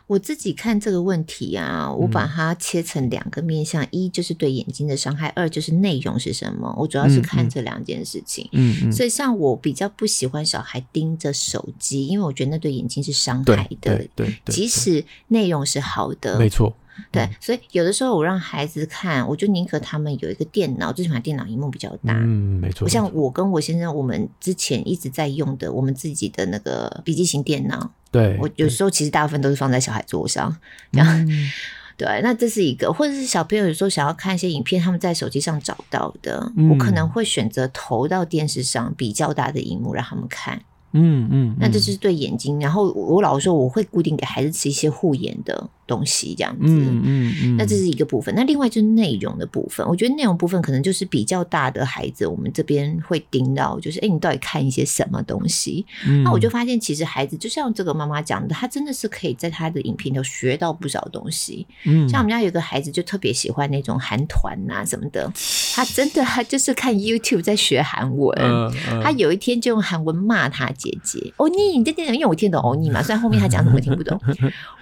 [0.08, 6.74] 我自己看这个问题啊，我把它切成两个面向：嗯、一就是对眼睛的伤害，二就是内容是什么。
[6.78, 8.48] 我主要是看这两件事情。
[8.52, 8.92] 嗯嗯。
[8.92, 13.98] 所以像我比较不喜欢小孩盯着手机，因为我觉得那对眼睛是伤害的。
[13.98, 14.40] 对对。
[14.46, 16.76] 即使内容是好的，没错。
[17.12, 22.14] 对，所以有的时候我让孩子看，我就宁可他们有一个电脑，最起码电脑荧幕比较大。
[22.14, 22.86] 嗯，没错。
[22.86, 27.92] 不像我跟我先生，我们之前一直在用的，我们自己的那个笔记型电脑。
[28.16, 30.56] 对，我有时候其实大部分都是放在小孩桌上。
[30.92, 31.52] 然后，嗯、
[31.98, 40.62] 对，那这是一个，或者是小朋友有时候想要看一些影片，他们在手机上找到的，嗯、我可能会选择投到电视上比较大的荧幕让他们看。
[40.98, 42.58] 嗯嗯，嗯，那这是对眼睛。
[42.62, 46.66] 然后我老说我会固定给孩子吃一些护眼的东西，这样子。
[46.66, 48.34] 嗯嗯，嗯，那这是一个部分。
[48.36, 55.86] 那另外就是内容的部分，我觉得内容部分可能就是比较大的孩子，我们这边会盯到，就是哎，你到底看一些什么东西？
[56.08, 61.66] 嗯、那我就发现，其实孩子就像这个妈妈讲的，他真的是可以在他的影片里头学到不少东西。
[61.86, 65.32] 嗯，像我们家有个孩子就特别喜欢那种韩团啊什么的，
[65.74, 68.36] 他真的他就是看 YouTube 在学韩文。
[68.40, 70.66] 嗯嗯、他有一天就用韩文骂他。
[70.76, 74.20] 姐姐，欧尼，你在电脑，因为我听懂欧尼嘛，虽然后面他讲什么听不懂。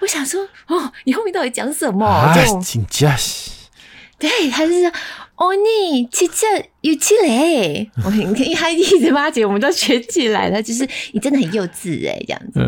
[0.00, 2.32] 我想说，哦，你后面到底讲什么？
[4.16, 4.90] 对，他就是
[5.34, 6.46] 欧尼，其实
[6.80, 7.86] 有起来。
[8.04, 10.62] 我你看，他一直骂姐，我们都学起来了。
[10.62, 12.60] 就是你真的很幼稚哎，这样子。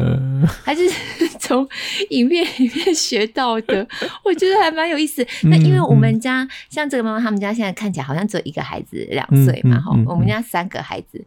[0.64, 0.94] 他就是
[1.38, 1.66] 从
[2.10, 3.86] 影片里面学到的，
[4.24, 5.26] 我觉得还蛮有意思。
[5.44, 11.24] 那因为我们家像这个妈妈，他们家现在看起来好像只有一个孩子，两岁嘛，哈，我们家三个孩子。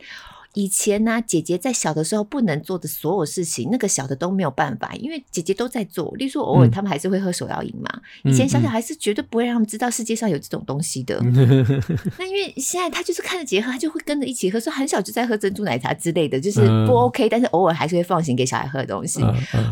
[0.54, 6.14] 以前呢、啊，姐姐在小的时候不能做的所有事情，那个小的都没有办法，因为姐姐都在做。
[6.16, 8.02] 例如说，偶尔他们还是会喝手摇饮嘛。
[8.24, 11.20] 嗯、以前小小孩是绝对不会让他们知道世界上有这种东西的。
[11.24, 11.34] 嗯、
[12.18, 19.22] 那因为现在他就是看着姐姐喝，他就会跟着一起喝，说很小就在喝珍珠奶茶之类的，就是不 OK，、嗯、但是偶尔还是会放行给小孩喝的东西，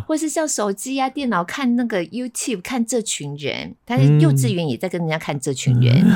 [0.08, 6.06] 或是像手机啊、电脑看那个 YouTube 看这群人，但是幼稚园也在跟人家看这群人。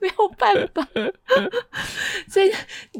[0.00, 0.86] 嗯没有办法，
[2.28, 2.50] 所以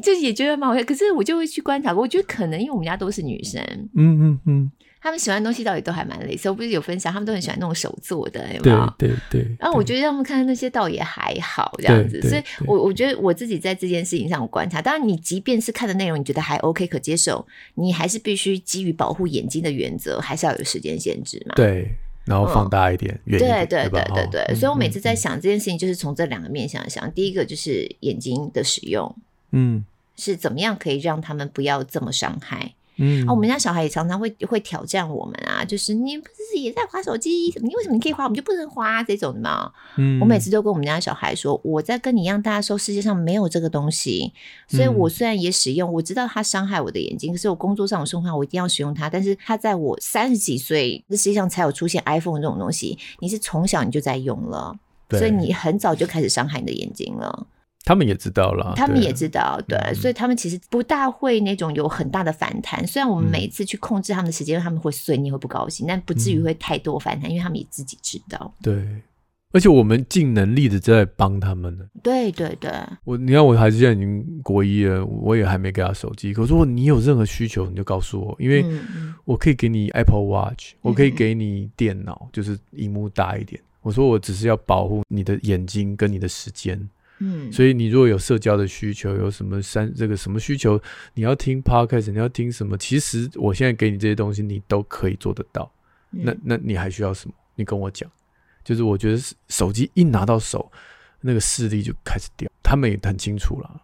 [0.01, 0.83] 就也觉得蛮好笑。
[0.83, 3.61] 可是我就会去观察，我觉得可能因为我们家都是女生，
[3.95, 8.93] 嗯嗯嗯，他们喜欢的东西到底都还蛮类似，我不是有分享，他们都很喜欢那种手做的，有没有？
[8.97, 9.55] 对对对。
[9.59, 17.45] 然后我觉得他们看那些倒也还好这样子，所以我我觉得我自己在这件事情上我观察，当然你即便是看的内容你觉得还 OK 可接受，
[17.75, 21.53] 你还是必须基于保护眼睛的原则，还是要有时间限制嘛。
[21.55, 21.89] 对，
[22.27, 24.41] 然后放大一点，远一点，对对对对对。
[24.49, 29.15] 嗯、所以我每次在想这件事情，就是从这两个面向想，第一个就是眼睛的使用，
[29.51, 29.83] 嗯，
[30.17, 32.73] 是怎么样可以让他们不要这么伤害。
[32.97, 37.53] 嗯，啊，我们家小孩也常常会会挑战我们啊，就是你不是也在划手机？
[37.61, 39.71] 你为什么你可以划，我们就不能划这种的嘛？
[39.97, 44.33] 嗯，我每次都跟我们家小孩说，我在跟你一样大的时候，世界上没有这个东西，
[44.67, 49.09] 所以我虽然也使用，我知道它伤害我的眼睛，可是我工作上我生活上我一定要使用它。
[49.09, 54.75] 但是它在我三十几岁，这世界上才有出现 iPhone 这种东西，你是从小你就在用了，
[55.11, 57.47] 所以你很早就开始伤害你的眼睛了。
[57.87, 62.85] 他们也知道了，他们也知道，对，对，所以他们其实不大会那种有很大的反弹。
[62.85, 68.53] 虽然我们每一次去控制他们的时间，他们会碎你，会不高兴，但不至于会太多反弹，因为他们也自己知道。
[68.61, 68.85] 对，
[69.53, 71.85] 而且我们尽能力的在帮他们呢。
[72.03, 72.69] 对对对，
[73.05, 76.33] 我你看，我孩子现在已经国一了，我也还没给他手机。
[76.33, 78.65] 可是如果你有任何需求，你就告诉我，因为
[79.23, 83.61] 我可以给你 Apple Watch，我可以给你电脑，就是荧幕大一点。
[83.81, 86.77] 我说我只是要保护你的眼睛跟你的时间。
[87.19, 90.79] 嗯，所以你如果有社交的需求，有什么三这个什么需求，
[91.13, 92.77] 你要听 podcast，你要听什么？
[92.77, 95.71] 其实我现在给你这些东西，你都可以做得到。
[96.11, 97.33] 嗯、那那你还需要什么？
[97.55, 98.09] 你跟我讲。
[98.63, 100.69] 就是我觉得手机一拿到手，
[101.21, 102.51] 那个视力就开始掉。
[102.61, 103.81] 他们也很清楚了，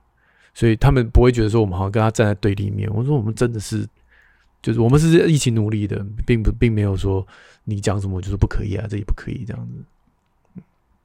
[0.54, 2.94] 所以他们不会觉得说我们好像跟他站在对立面。
[2.94, 3.88] 我说我们真的是，
[4.62, 7.26] 就是我们是一起努力的，并不并没有说
[7.64, 9.82] 你讲什么我就说不可以啊，这也不可以这样子。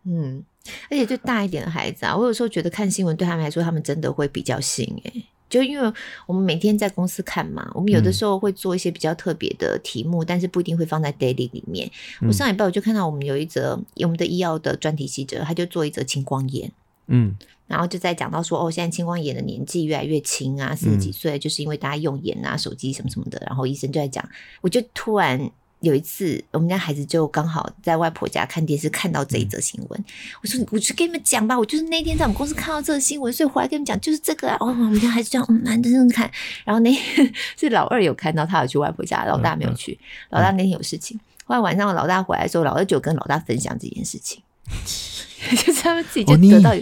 [0.09, 0.45] 嗯。
[0.91, 5.25] 而且就大一点的孩子啊，我有时候觉得看新闻对他们来说，他们真的会比较信诶。
[5.49, 5.93] 就因为
[6.27, 11.91] 我们每天在公司看嘛，我们有的时候会做一些比较特别的题目，嗯、但是不一定会放在 daily 里面。
[12.21, 16.71] 我上礼拜我就看到我们有一则我们的医药的专题记者，他就做一则青光眼，
[17.07, 17.35] 嗯，
[17.67, 24.23] 然后就在讲到说哦，现在青光眼的年纪越来越轻啊，四十几岁，就是因为大家用眼啊、手机什么什么的，然后医生就在讲，
[24.61, 25.51] 我就突然。
[25.81, 30.01] 有一次，我们家孩子就刚好在外婆家看电视，看到这一则新闻。
[30.01, 30.05] 嗯、
[30.43, 36.31] 我说：“我去跟你们讲吧，我就是那天在我们公司看到这个新闻，所以回来跟你们讲，就是这个啊。”哦，我们家孩子这样，嗯，蛮认真看。
[36.65, 39.93] 然后那天 是老二有看到，他有去外婆家，老大没有去。
[40.31, 41.19] 嗯、老大那天有事情。
[41.45, 44.43] 后来晚上老大回来的时候，老二就跟老大分享这件事情，
[45.65, 46.73] 就是他们自己就得到。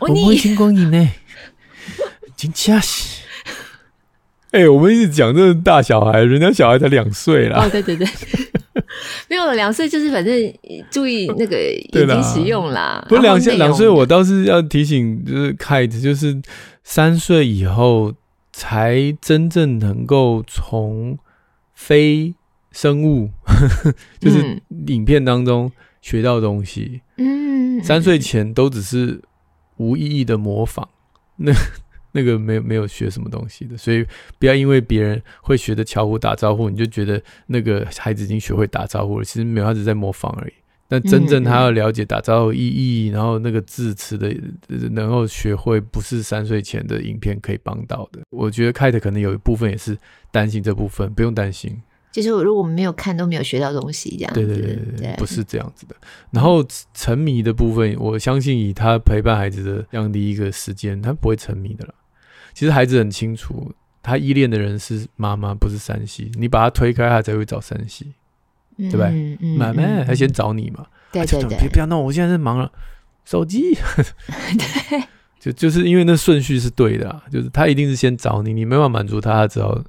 [0.00, 1.10] 我你我青光眼呢，
[2.36, 3.13] 真假是。
[4.54, 7.64] 哎、欸，我们一直讲这个大小孩，人家小孩才两岁啦。
[7.64, 8.06] 哦，对对对，
[9.28, 10.32] 没有了，两岁就是反正
[10.92, 13.04] 注意那个眼睛使用啦。
[13.08, 16.40] 不是两岁，两岁我倒是要提醒，就是 Kate，就是
[16.84, 18.14] 三岁以后
[18.52, 21.18] 才真正能够从
[21.74, 22.32] 非
[22.70, 23.30] 生物，
[24.20, 27.00] 就是影片当中学到东西。
[27.16, 29.20] 嗯，三岁前都只是
[29.78, 30.88] 无意义的模仿。
[31.38, 31.52] 那。
[32.16, 34.06] 那个没有没有学什么东西的，所以
[34.38, 39.24] 不要因为别人会学的巧虎打招呼，你就觉得那个孩子已经学会打招呼了。
[39.24, 40.52] 其实没有，他只是在模仿而已。
[40.86, 44.32] 但真正他要了解打招呼意义，然后那个字词的，
[44.68, 48.20] 能够学会，不是三岁前的影片可以帮到的。
[48.30, 49.98] 我觉得 Kite 可能有一部分也是
[50.30, 51.82] 担心这部分，不用担心。
[52.12, 54.46] 就是如果我们没有看，都没有学到东西，这样子。
[54.46, 55.96] 对对对对，对不是这样子的。
[56.30, 61.94] 然后沉迷的部分，我相信以他陪伴孩子的这样的一个时间，他不会沉迷的了。
[62.54, 66.30] 其实孩子很清楚，他依恋的人是妈妈，不是山西。
[66.34, 68.12] 你把他推开，他才会找山西
[68.76, 69.08] 对吧？
[69.10, 70.86] 嗯嗯，妈妈，他先找你嘛。
[71.12, 72.70] 对对对，别不要弄，我现在在忙了，
[73.24, 73.74] 手机。
[74.58, 75.02] 对，
[75.38, 79.80] 就就是因为那顺序是对的，就是他一定是先找你，你没办法满足他，他只好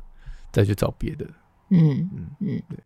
[0.51, 1.25] 再去找别的。
[1.69, 2.77] 嗯嗯嗯，对，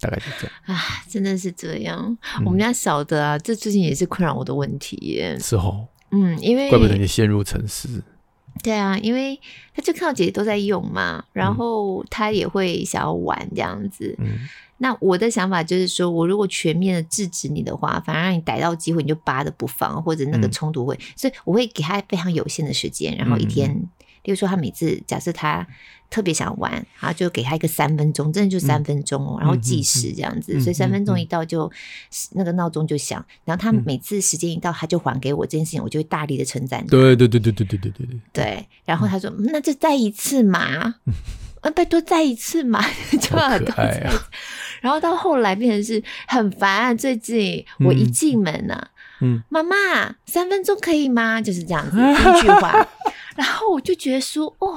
[0.00, 0.52] 大概就这样。
[0.66, 2.16] 啊，真的是这样。
[2.44, 5.36] 我们家小的啊，这最近也是困扰我的问题耶。
[5.38, 5.88] 是哦。
[6.12, 8.02] 嗯，因为怪不得你陷入沉思。
[8.62, 9.40] 对啊，因为
[9.74, 14.14] 他就看到姐姐都在用嘛，然后他也会想要玩这样子。
[14.18, 14.48] 嗯，
[14.78, 23.88] 那我的想法就是说，我如果全面的制止你的话，反而让你逮到机会你就扒着不放，或者那个冲突会，嗯、所以我会给他非常有限的时间，然后一天。
[24.30, 25.66] 嗯例如说，他每次假设他
[26.08, 26.70] 特别想玩，
[27.00, 31.72] 然后就给他一个三分钟，真的就三分钟哦，嗯、然后计时这样子，嗯、所以三分钟一到就、嗯、
[32.34, 36.86] 那个闹钟就响，然后他每次时间一到他就还给我这件事情，我就会大力的称赞。
[36.86, 38.20] 对对对对对对对对对。
[38.32, 40.94] 对，然后他说：“嗯、那就再一次嘛， 啊、
[41.62, 42.80] 嗯，拜托再一次嘛，
[43.20, 44.20] 就要多再一次。”
[44.80, 48.88] 然后到后来变成是很烦，最近我一进门呢、啊，
[49.22, 49.76] 嗯，妈妈
[50.24, 51.40] 三分钟可以吗？
[51.42, 52.86] 就是这样子 一句话。
[53.40, 54.76] 然后我就觉得说，哦，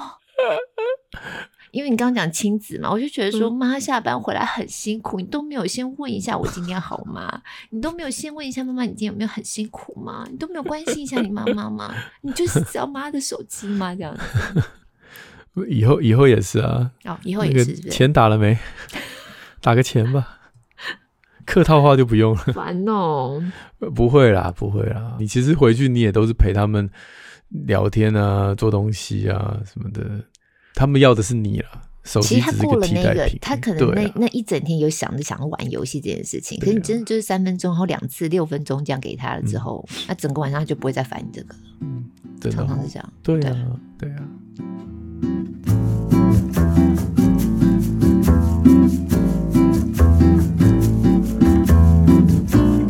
[1.72, 7.42] 因为你刚刚讲亲子嘛，我就觉得说，妈下班回来很辛苦，你都没有先问一下我今天好吗？
[7.72, 10.26] 你都没有先问一下妈妈，你今天有没有很辛苦吗？
[10.32, 11.94] 你都没有关心一下你妈妈吗？
[12.22, 13.94] 你就是只要妈的手机吗？
[13.94, 14.64] 这样子。
[15.68, 16.90] 以后以后也是啊。
[17.04, 17.90] 哦，以后也是，是，是。
[17.90, 18.58] 钱打了没？
[19.60, 20.40] 打个钱吧。
[21.46, 22.44] 客套话就不用了。
[22.54, 23.44] 烦哦。
[23.94, 25.18] 不会啦，不会啦。
[25.20, 26.90] 你其实回去你也都是陪他们
[27.66, 30.02] 聊天啊，做东西啊什么的。
[30.76, 31.68] 他们要的是你了。
[32.04, 33.26] 手机只是个替代品。
[33.26, 36.60] 其实他过了那个，他可能那、啊、那一整天有想着想要玩游戏这件事情。
[36.60, 41.56] 可是你真的就是三分钟，然后两次六分钟这样给他了之后，那、嗯、整个晚上就不会再烦你这个。
[41.80, 42.04] 嗯，
[42.52, 43.14] 常常是这样。
[43.22, 44.28] 对啊，对啊。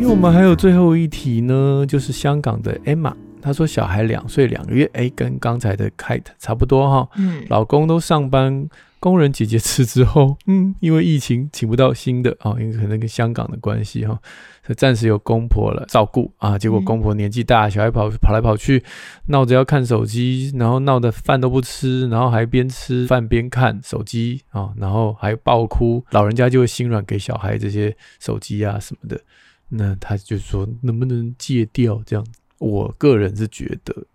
[0.00, 3.14] 为我们还有最后一题呢，就是香港的 Emma。
[3.44, 7.08] 他说：“小孩两岁两个月，哎，跟刚才的 Kite 差不多哈。
[7.16, 8.66] 嗯，老公都上班，
[8.98, 14.18] 工人姐姐辞职后， 嗯，因为疫情请不到新的啊，因为可能跟香港的关系哈，
[14.66, 16.58] 所以暂时有公婆了照顾啊。
[16.58, 18.82] 结果公婆年纪大，小孩跑跑来跑去，
[19.26, 29.20] 闹着要看手机，然后闹得饭都不吃，然后还边吃饭边看手机啊，然后还爆哭，老人家就会心软给小孩这些手机啊什么的。
[29.68, 32.32] 那他就说能不能戒掉这样子？”
[32.64, 34.06] 我个人是觉得，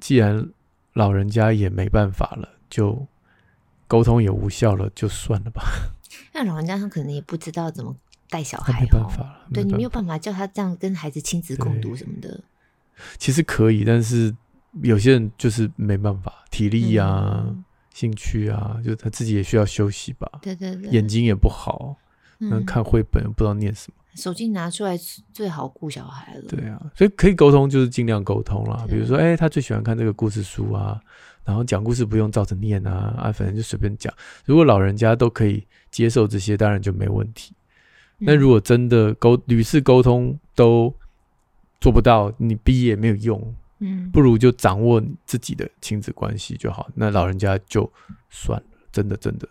[0.00, 0.50] 既然
[0.94, 3.06] 老人家也没办法了，就
[3.86, 5.62] 沟通也无效了，就算了吧。
[6.34, 7.94] 那老人家他可能也不知道怎么
[8.28, 9.48] 带小孩，没办法了。
[9.52, 12.40] 对，你没有办法叫他这样跟孩子亲子共读什么的。
[13.18, 14.34] 其实可以，但是
[14.82, 17.64] 有些人就是没办法，体力啊、嗯、
[17.94, 20.28] 兴趣啊，就他自己也需要休息吧。
[20.42, 21.96] 对对对，眼睛也不好，
[22.40, 23.99] 嗯，看绘本不知道念什么。
[24.14, 24.98] 手机拿出来
[25.32, 26.42] 最好顾小孩了。
[26.48, 28.84] 对啊，所以可以沟通，就是尽量沟通啦。
[28.88, 31.00] 比如说，哎、欸，他最喜欢看这个故事书啊，
[31.44, 34.12] 然后讲故事不用照着念啊，啊，反正就随便讲。
[34.44, 37.54] 如果老人家都可以接受这些，当然就没问题。
[38.18, 40.94] 那如果真的沟屡次沟通都
[41.80, 43.54] 做不到，你逼也没有用。
[43.78, 46.90] 嗯，不如就掌握自己的亲子关系就好。
[46.94, 47.90] 那老人家就
[48.28, 49.48] 算了，真的真的。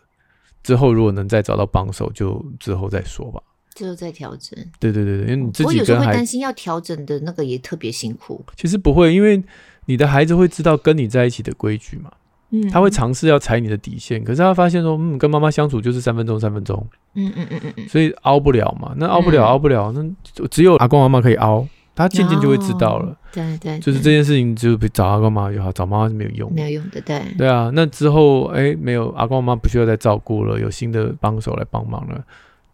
[0.62, 3.42] 之后如果能再找到帮手，就之后再说吧。
[3.80, 8.44] 之后再调整，对对对对，因为你自己我有时候会担心要调整的那个也特别辛苦。
[8.58, 9.42] 其实不会，因为
[9.86, 12.12] 你的孩子会知道跟你在一起的规矩嘛，
[12.50, 20.04] 嗯，他会尝试要踩你的底线，可是他发现说，嗯，跟妈妈相处就是三分钟三分钟，嗯嗯嗯嗯，所以熬不了嘛，那熬不了熬不了，那
[20.52, 21.66] 只有阿公阿妈可以熬，
[21.96, 27.22] 他渐渐就会知道了，对对，就是这件事情就找阿公妈就好，找妈妈是没有用，没有用的，对。
[27.38, 32.22] 对啊，那之后哎，没有阿公阿妈不需要再照顾了，有新的帮手来帮忙了。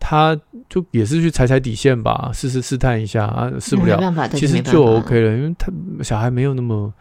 [0.08, 0.40] 他
[0.70, 5.72] 就也是去踩踩底线吧，试试试探一下啊，试不了，其实就 OK 了，因为他
[6.04, 6.94] 小孩没有那么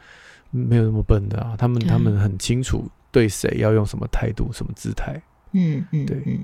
[0.50, 5.20] 没有那么笨的啊，他们他们很清楚对谁要用什么态度、什么姿态，
[5.52, 6.40] 嗯嗯，对，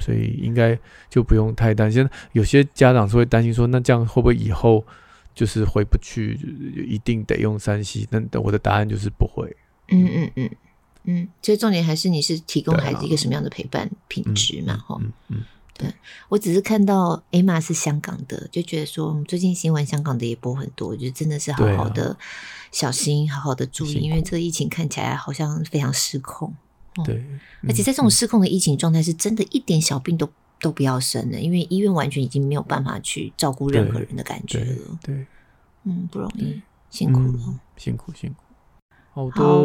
[0.00, 0.76] 所以应该
[1.08, 2.04] 就不用太担心。
[2.32, 4.84] 有些家长是会担心说，那这样会不会以后
[5.32, 6.36] 就是回不去，
[6.88, 8.08] 一定得用 3C？
[8.10, 9.46] 那我的答案就是不会。
[9.90, 10.50] 嗯嗯嗯
[11.04, 14.76] 嗯，所以重点还是你是提供孩子一个什么样的陪伴品质嘛？
[14.76, 15.44] 哈，嗯嗯。
[15.80, 15.94] 对，
[16.28, 22.14] 我只是看到 Emma 是香港的，就觉得说最近新闻香港的也播很多，我觉得真的是好好的
[22.70, 26.54] 小心，好好的注意，因为这个疫情看起来好像非常失控。
[27.04, 30.28] 对，嗯、而且在这种失控的疫情状态，是真的一点小病都
[30.60, 34.98] 都不要生的，因为医院完全已经没有办法去照顾任何人的感觉了。
[35.02, 35.26] 对，对
[35.84, 36.60] 嗯，不容易，
[36.90, 38.42] 辛苦了，嗯、辛苦辛苦。
[39.14, 39.64] 好的，好，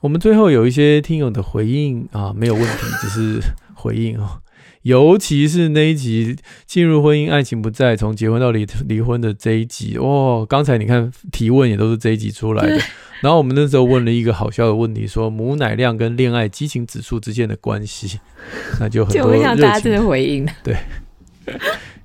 [0.00, 3.40] 我们最后有一些听友的回应啊，没有问题，只是
[3.74, 4.40] 回应哦。
[4.82, 6.36] 尤其是那一集
[6.66, 12.80] 进入婚姻，爱情不在，从结婚到离离婚的这一集，哦，刚才你看提问也都是这一集出来的。
[13.20, 18.18] 然后我们那时候问了一个好笑的问题，说母奶量跟恋爱激情指数之间的关系，
[18.80, 20.48] 那就很多热情的回应。
[20.64, 20.74] 对，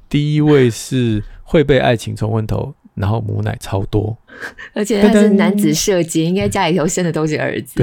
[0.09, 4.17] 第一位是会被爱情冲昏头，然后母奶超多，
[4.73, 7.81] 而且他是男子射精，应该家里头生的都是儿子。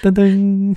[0.00, 0.74] 噔噔，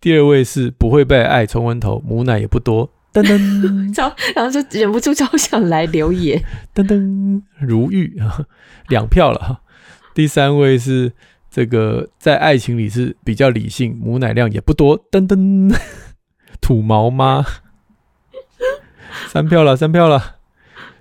[0.00, 2.90] 第二位是不会被爱冲昏头，母奶也不多。
[3.12, 6.40] 噔噔， 超，然后就忍不住超想来留言。
[6.74, 8.46] 噔噔，如玉啊，
[8.88, 9.60] 两票了哈。
[10.14, 11.12] 第三位是
[11.50, 14.98] 这个在爱情里是比较理性，母奶量也不多。
[15.10, 15.74] 噔噔，
[16.60, 17.44] 土毛妈，
[19.28, 20.36] 三票了，三票了。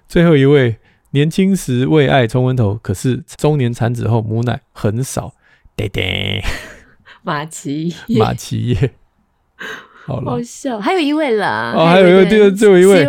[0.07, 0.77] 最后一位，
[1.11, 5.33] 年轻时为爱冲昏头，可是中年产子后母奶很少。
[5.75, 6.43] 爹爹，
[7.27, 8.91] 马奇，马奇耶。
[10.05, 13.05] 好，好笑，还有一位啦，哦，还有一位，第二最后一位，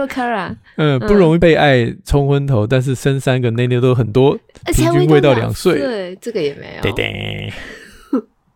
[0.75, 4.37] 嗯，不容易被爱冲昏头，但是生三个内内都很多，
[4.75, 7.53] 平均喂到两岁，对，这个也没有，对对，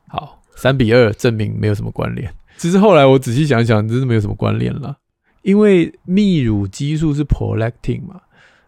[0.08, 4.96] 好，三比二，证明没有什么关联，其实后来我仔细想想，真的没有什么关联了，
[5.42, 8.20] 因为泌乳激素是 prolactin 嘛，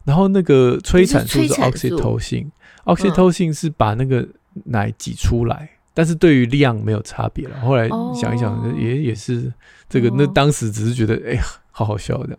[0.05, 4.25] 然后那个催产素是 oxytocin，oxytocin 是把那个
[4.67, 7.59] 奶挤出来，但是对于量没有差别了。
[7.61, 9.51] 后来想一想，也、哦、也是
[9.89, 12.39] 这个，那当时只是觉得，哎呀，好好笑的。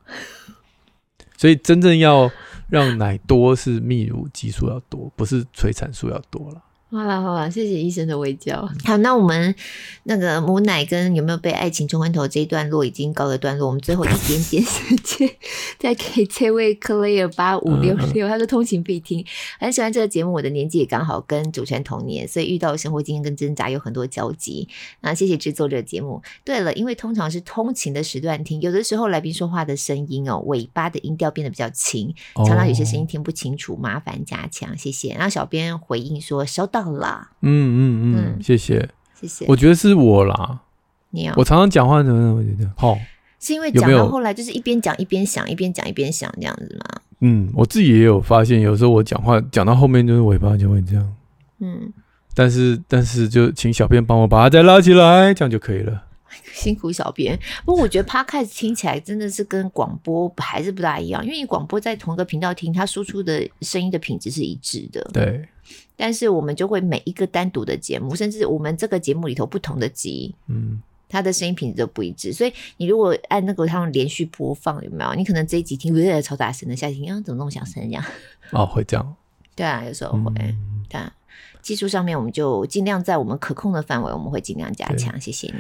[1.38, 2.30] 所以真正要
[2.70, 6.62] 让奶多是泌乳激素要多，不是催产素要多了。
[6.96, 8.66] 好了好了，谢谢医生的微教。
[8.86, 9.54] 好，那我们
[10.04, 15.30] 那个母奶跟有没有被爱情冲昏头这一段落已经告个段落，我们最后一点点时间
[15.78, 19.26] 再给这位 Claire 八五六六，他说通勤必听，
[19.60, 20.32] 很喜欢这个节目。
[20.32, 24.70] 我的年纪也刚好跟主持人同年，所以遇到生活经验跟挣扎有很多交集。
[25.02, 26.22] 那谢谢制作这个节目。
[26.46, 35.10] 对了，因为通常是通勤的时段听，有的时候来宾说话的声音哦，尾巴的音调变得比较轻，常常有些声音听不清楚，麻烦加强，谢谢。
[35.16, 36.85] 然后小编回应说收到。
[36.94, 38.90] 啦，嗯嗯嗯，嗯，谢谢。
[39.20, 40.60] 谢谢，我觉得是我啦，
[41.12, 42.98] 你我常常讲话怎么我觉得好，
[43.40, 47.02] 是因为讲到后来就是一边讲一边想，一边讲一边想这样子吗？
[47.22, 51.16] 嗯，我自己也有发现，有时候我讲话讲到后面就是尾巴就会这样，
[51.60, 51.94] 嗯，
[52.34, 56.04] 但是但是就请小编帮我把它再拉起来，这样就可以了。
[56.52, 65.48] 辛苦小编，不过我觉得 Podcast 听起来真的是跟广播还是不大一样，因为你广播在同一个频道听，它输出的声音的品质是一致的，对。
[65.98, 72.34] 但是我们就会每一个单独的节目，甚至我们这个节目里头不同的集，嗯，它的声音品质都不一致。
[72.34, 75.14] 所以你如果按那个他们连续播放，有没有？
[75.14, 78.04] 你可能这一集听，有点超大声的，下一集听，啊，怎么那么小声这样？
[78.52, 79.16] 哦，会这样。
[79.56, 80.34] 对啊，有时候会。
[80.38, 81.14] 嗯、对啊，
[81.66, 85.20] 技术上面我们就尽量在我们可控的范围，我们会尽量加强。
[85.20, 85.54] 谢谢你。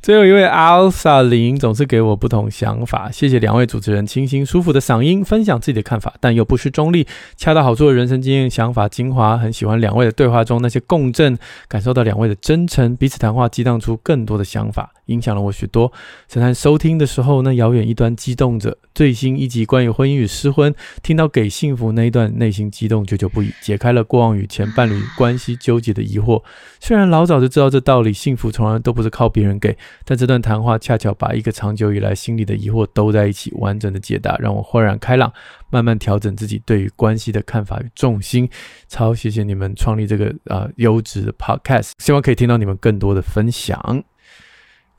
[0.00, 9.36] 最后一位 Alsa 林总是给我不同想法，谢谢两位主持人清新舒服的嗓音，分享自己的看法，但又不失中立，恰到好处的人生经验、想法精华。
[9.36, 11.38] 很喜欢两位的对话中那些共振，
[11.68, 15.92] 感受到两位的真诚，彼此谈话激荡出更多的想法，影响了我许多。
[16.26, 18.78] 正在收听的时候，那遥远一端激动着。
[18.94, 26.42] 最新一集关于婚姻与失婚，听到给幸福那一段，内心激动，久久不已，解开了过往与前伴侣关系纠结的疑惑。
[26.80, 29.76] 虽然老早就知道这道理，幸福从来都不是靠别人给。
[30.04, 35.32] 但这段谈话恰巧把一个长久以来心里的疑惑兜在一起，完整的解答，让我豁然开朗，
[35.70, 38.48] 慢慢调整自己对于关系的看法与重心。
[38.88, 44.04] 超谢谢你们创立这个啊优质的 podcast，希望可以听到你们更多的分享。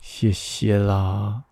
[0.00, 1.44] 谢谢啦。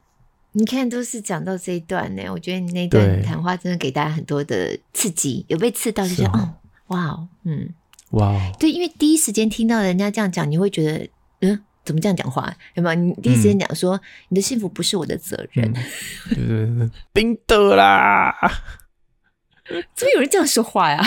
[0.55, 6.55] 你看，都是讲到这一段呢，我觉得你那段谈话真的给大家很多的刺激，有被刺到就觉得哦，
[6.89, 7.71] 哇哦，嗯，
[8.13, 11.09] 哇，对，因为第一时间听到人家这样讲，你会觉得
[11.41, 11.61] 嗯。
[11.85, 12.55] 怎么这样讲话？
[12.75, 12.95] 有没有？
[12.95, 15.75] 你第一时间讲说、嗯、你的幸福不是我的责任，
[16.39, 18.33] 嗯、冰的啦！
[19.93, 21.05] 怎么有人这样说话呀？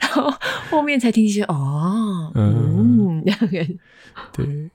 [0.00, 0.32] 然后
[0.70, 3.78] 后面才听见哦，嗯，两个人
[4.32, 4.70] 对，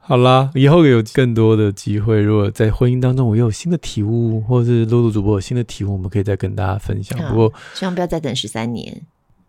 [0.00, 7.18] 好啦，以后有更多的机会，如果在婚姻当中我又有新的体悟，或者是露露主播有新的体悟，我们可以再跟大家分享。
[7.30, 9.00] 不过希望不要再等十三年。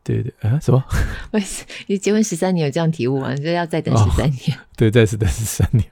[0.03, 0.83] 对对啊，什么？
[1.87, 3.33] 你结婚十三年有这样体悟吗？
[3.33, 4.57] 你说要再等十三年？
[4.57, 5.85] 哦，对，再次等十三年。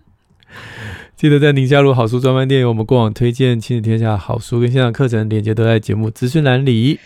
[1.16, 7.00] 记得在宁夏路好书专卖店，我们过往推荐亲子天下好书跟线上课程链接都在节目资讯栏里。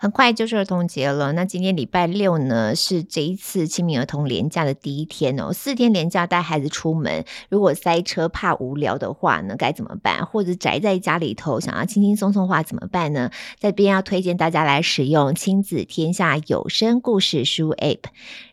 [0.00, 5.52] 很快就是儿童节了，那今天礼拜六呢，是这一次清明儿童连假的第一天哦。
[5.52, 10.24] 四天连假带孩子出门，如果塞车怕无聊的话呢，该怎么办？
[10.24, 13.30] 或者宅在家里头想要轻轻松松话怎么办呢？
[13.58, 18.04] 在这边要推荐大家来使用亲子天下有声故事书 App，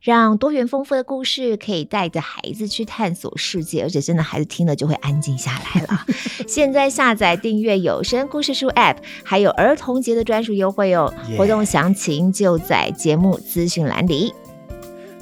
[0.01, 6.05] 让多元丰富的故事可以带着孩子去探索世界，而且真的孩子听了就会安静下来了。
[6.45, 11.13] 现在下载订阅有声故事书 App，还有儿童节的专属优惠哦。
[11.38, 14.33] 活动详情就在节目资讯栏里。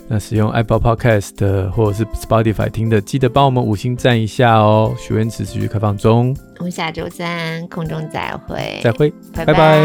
[0.08, 4.94] 那使用 apple podcast 的或者是 spotify 听的记得帮我们五星赞一下哦。
[4.98, 6.36] 学员持续开放中。
[6.60, 8.80] 我们下周三空中再会。
[8.84, 9.12] 再会。
[9.34, 9.82] 拜拜。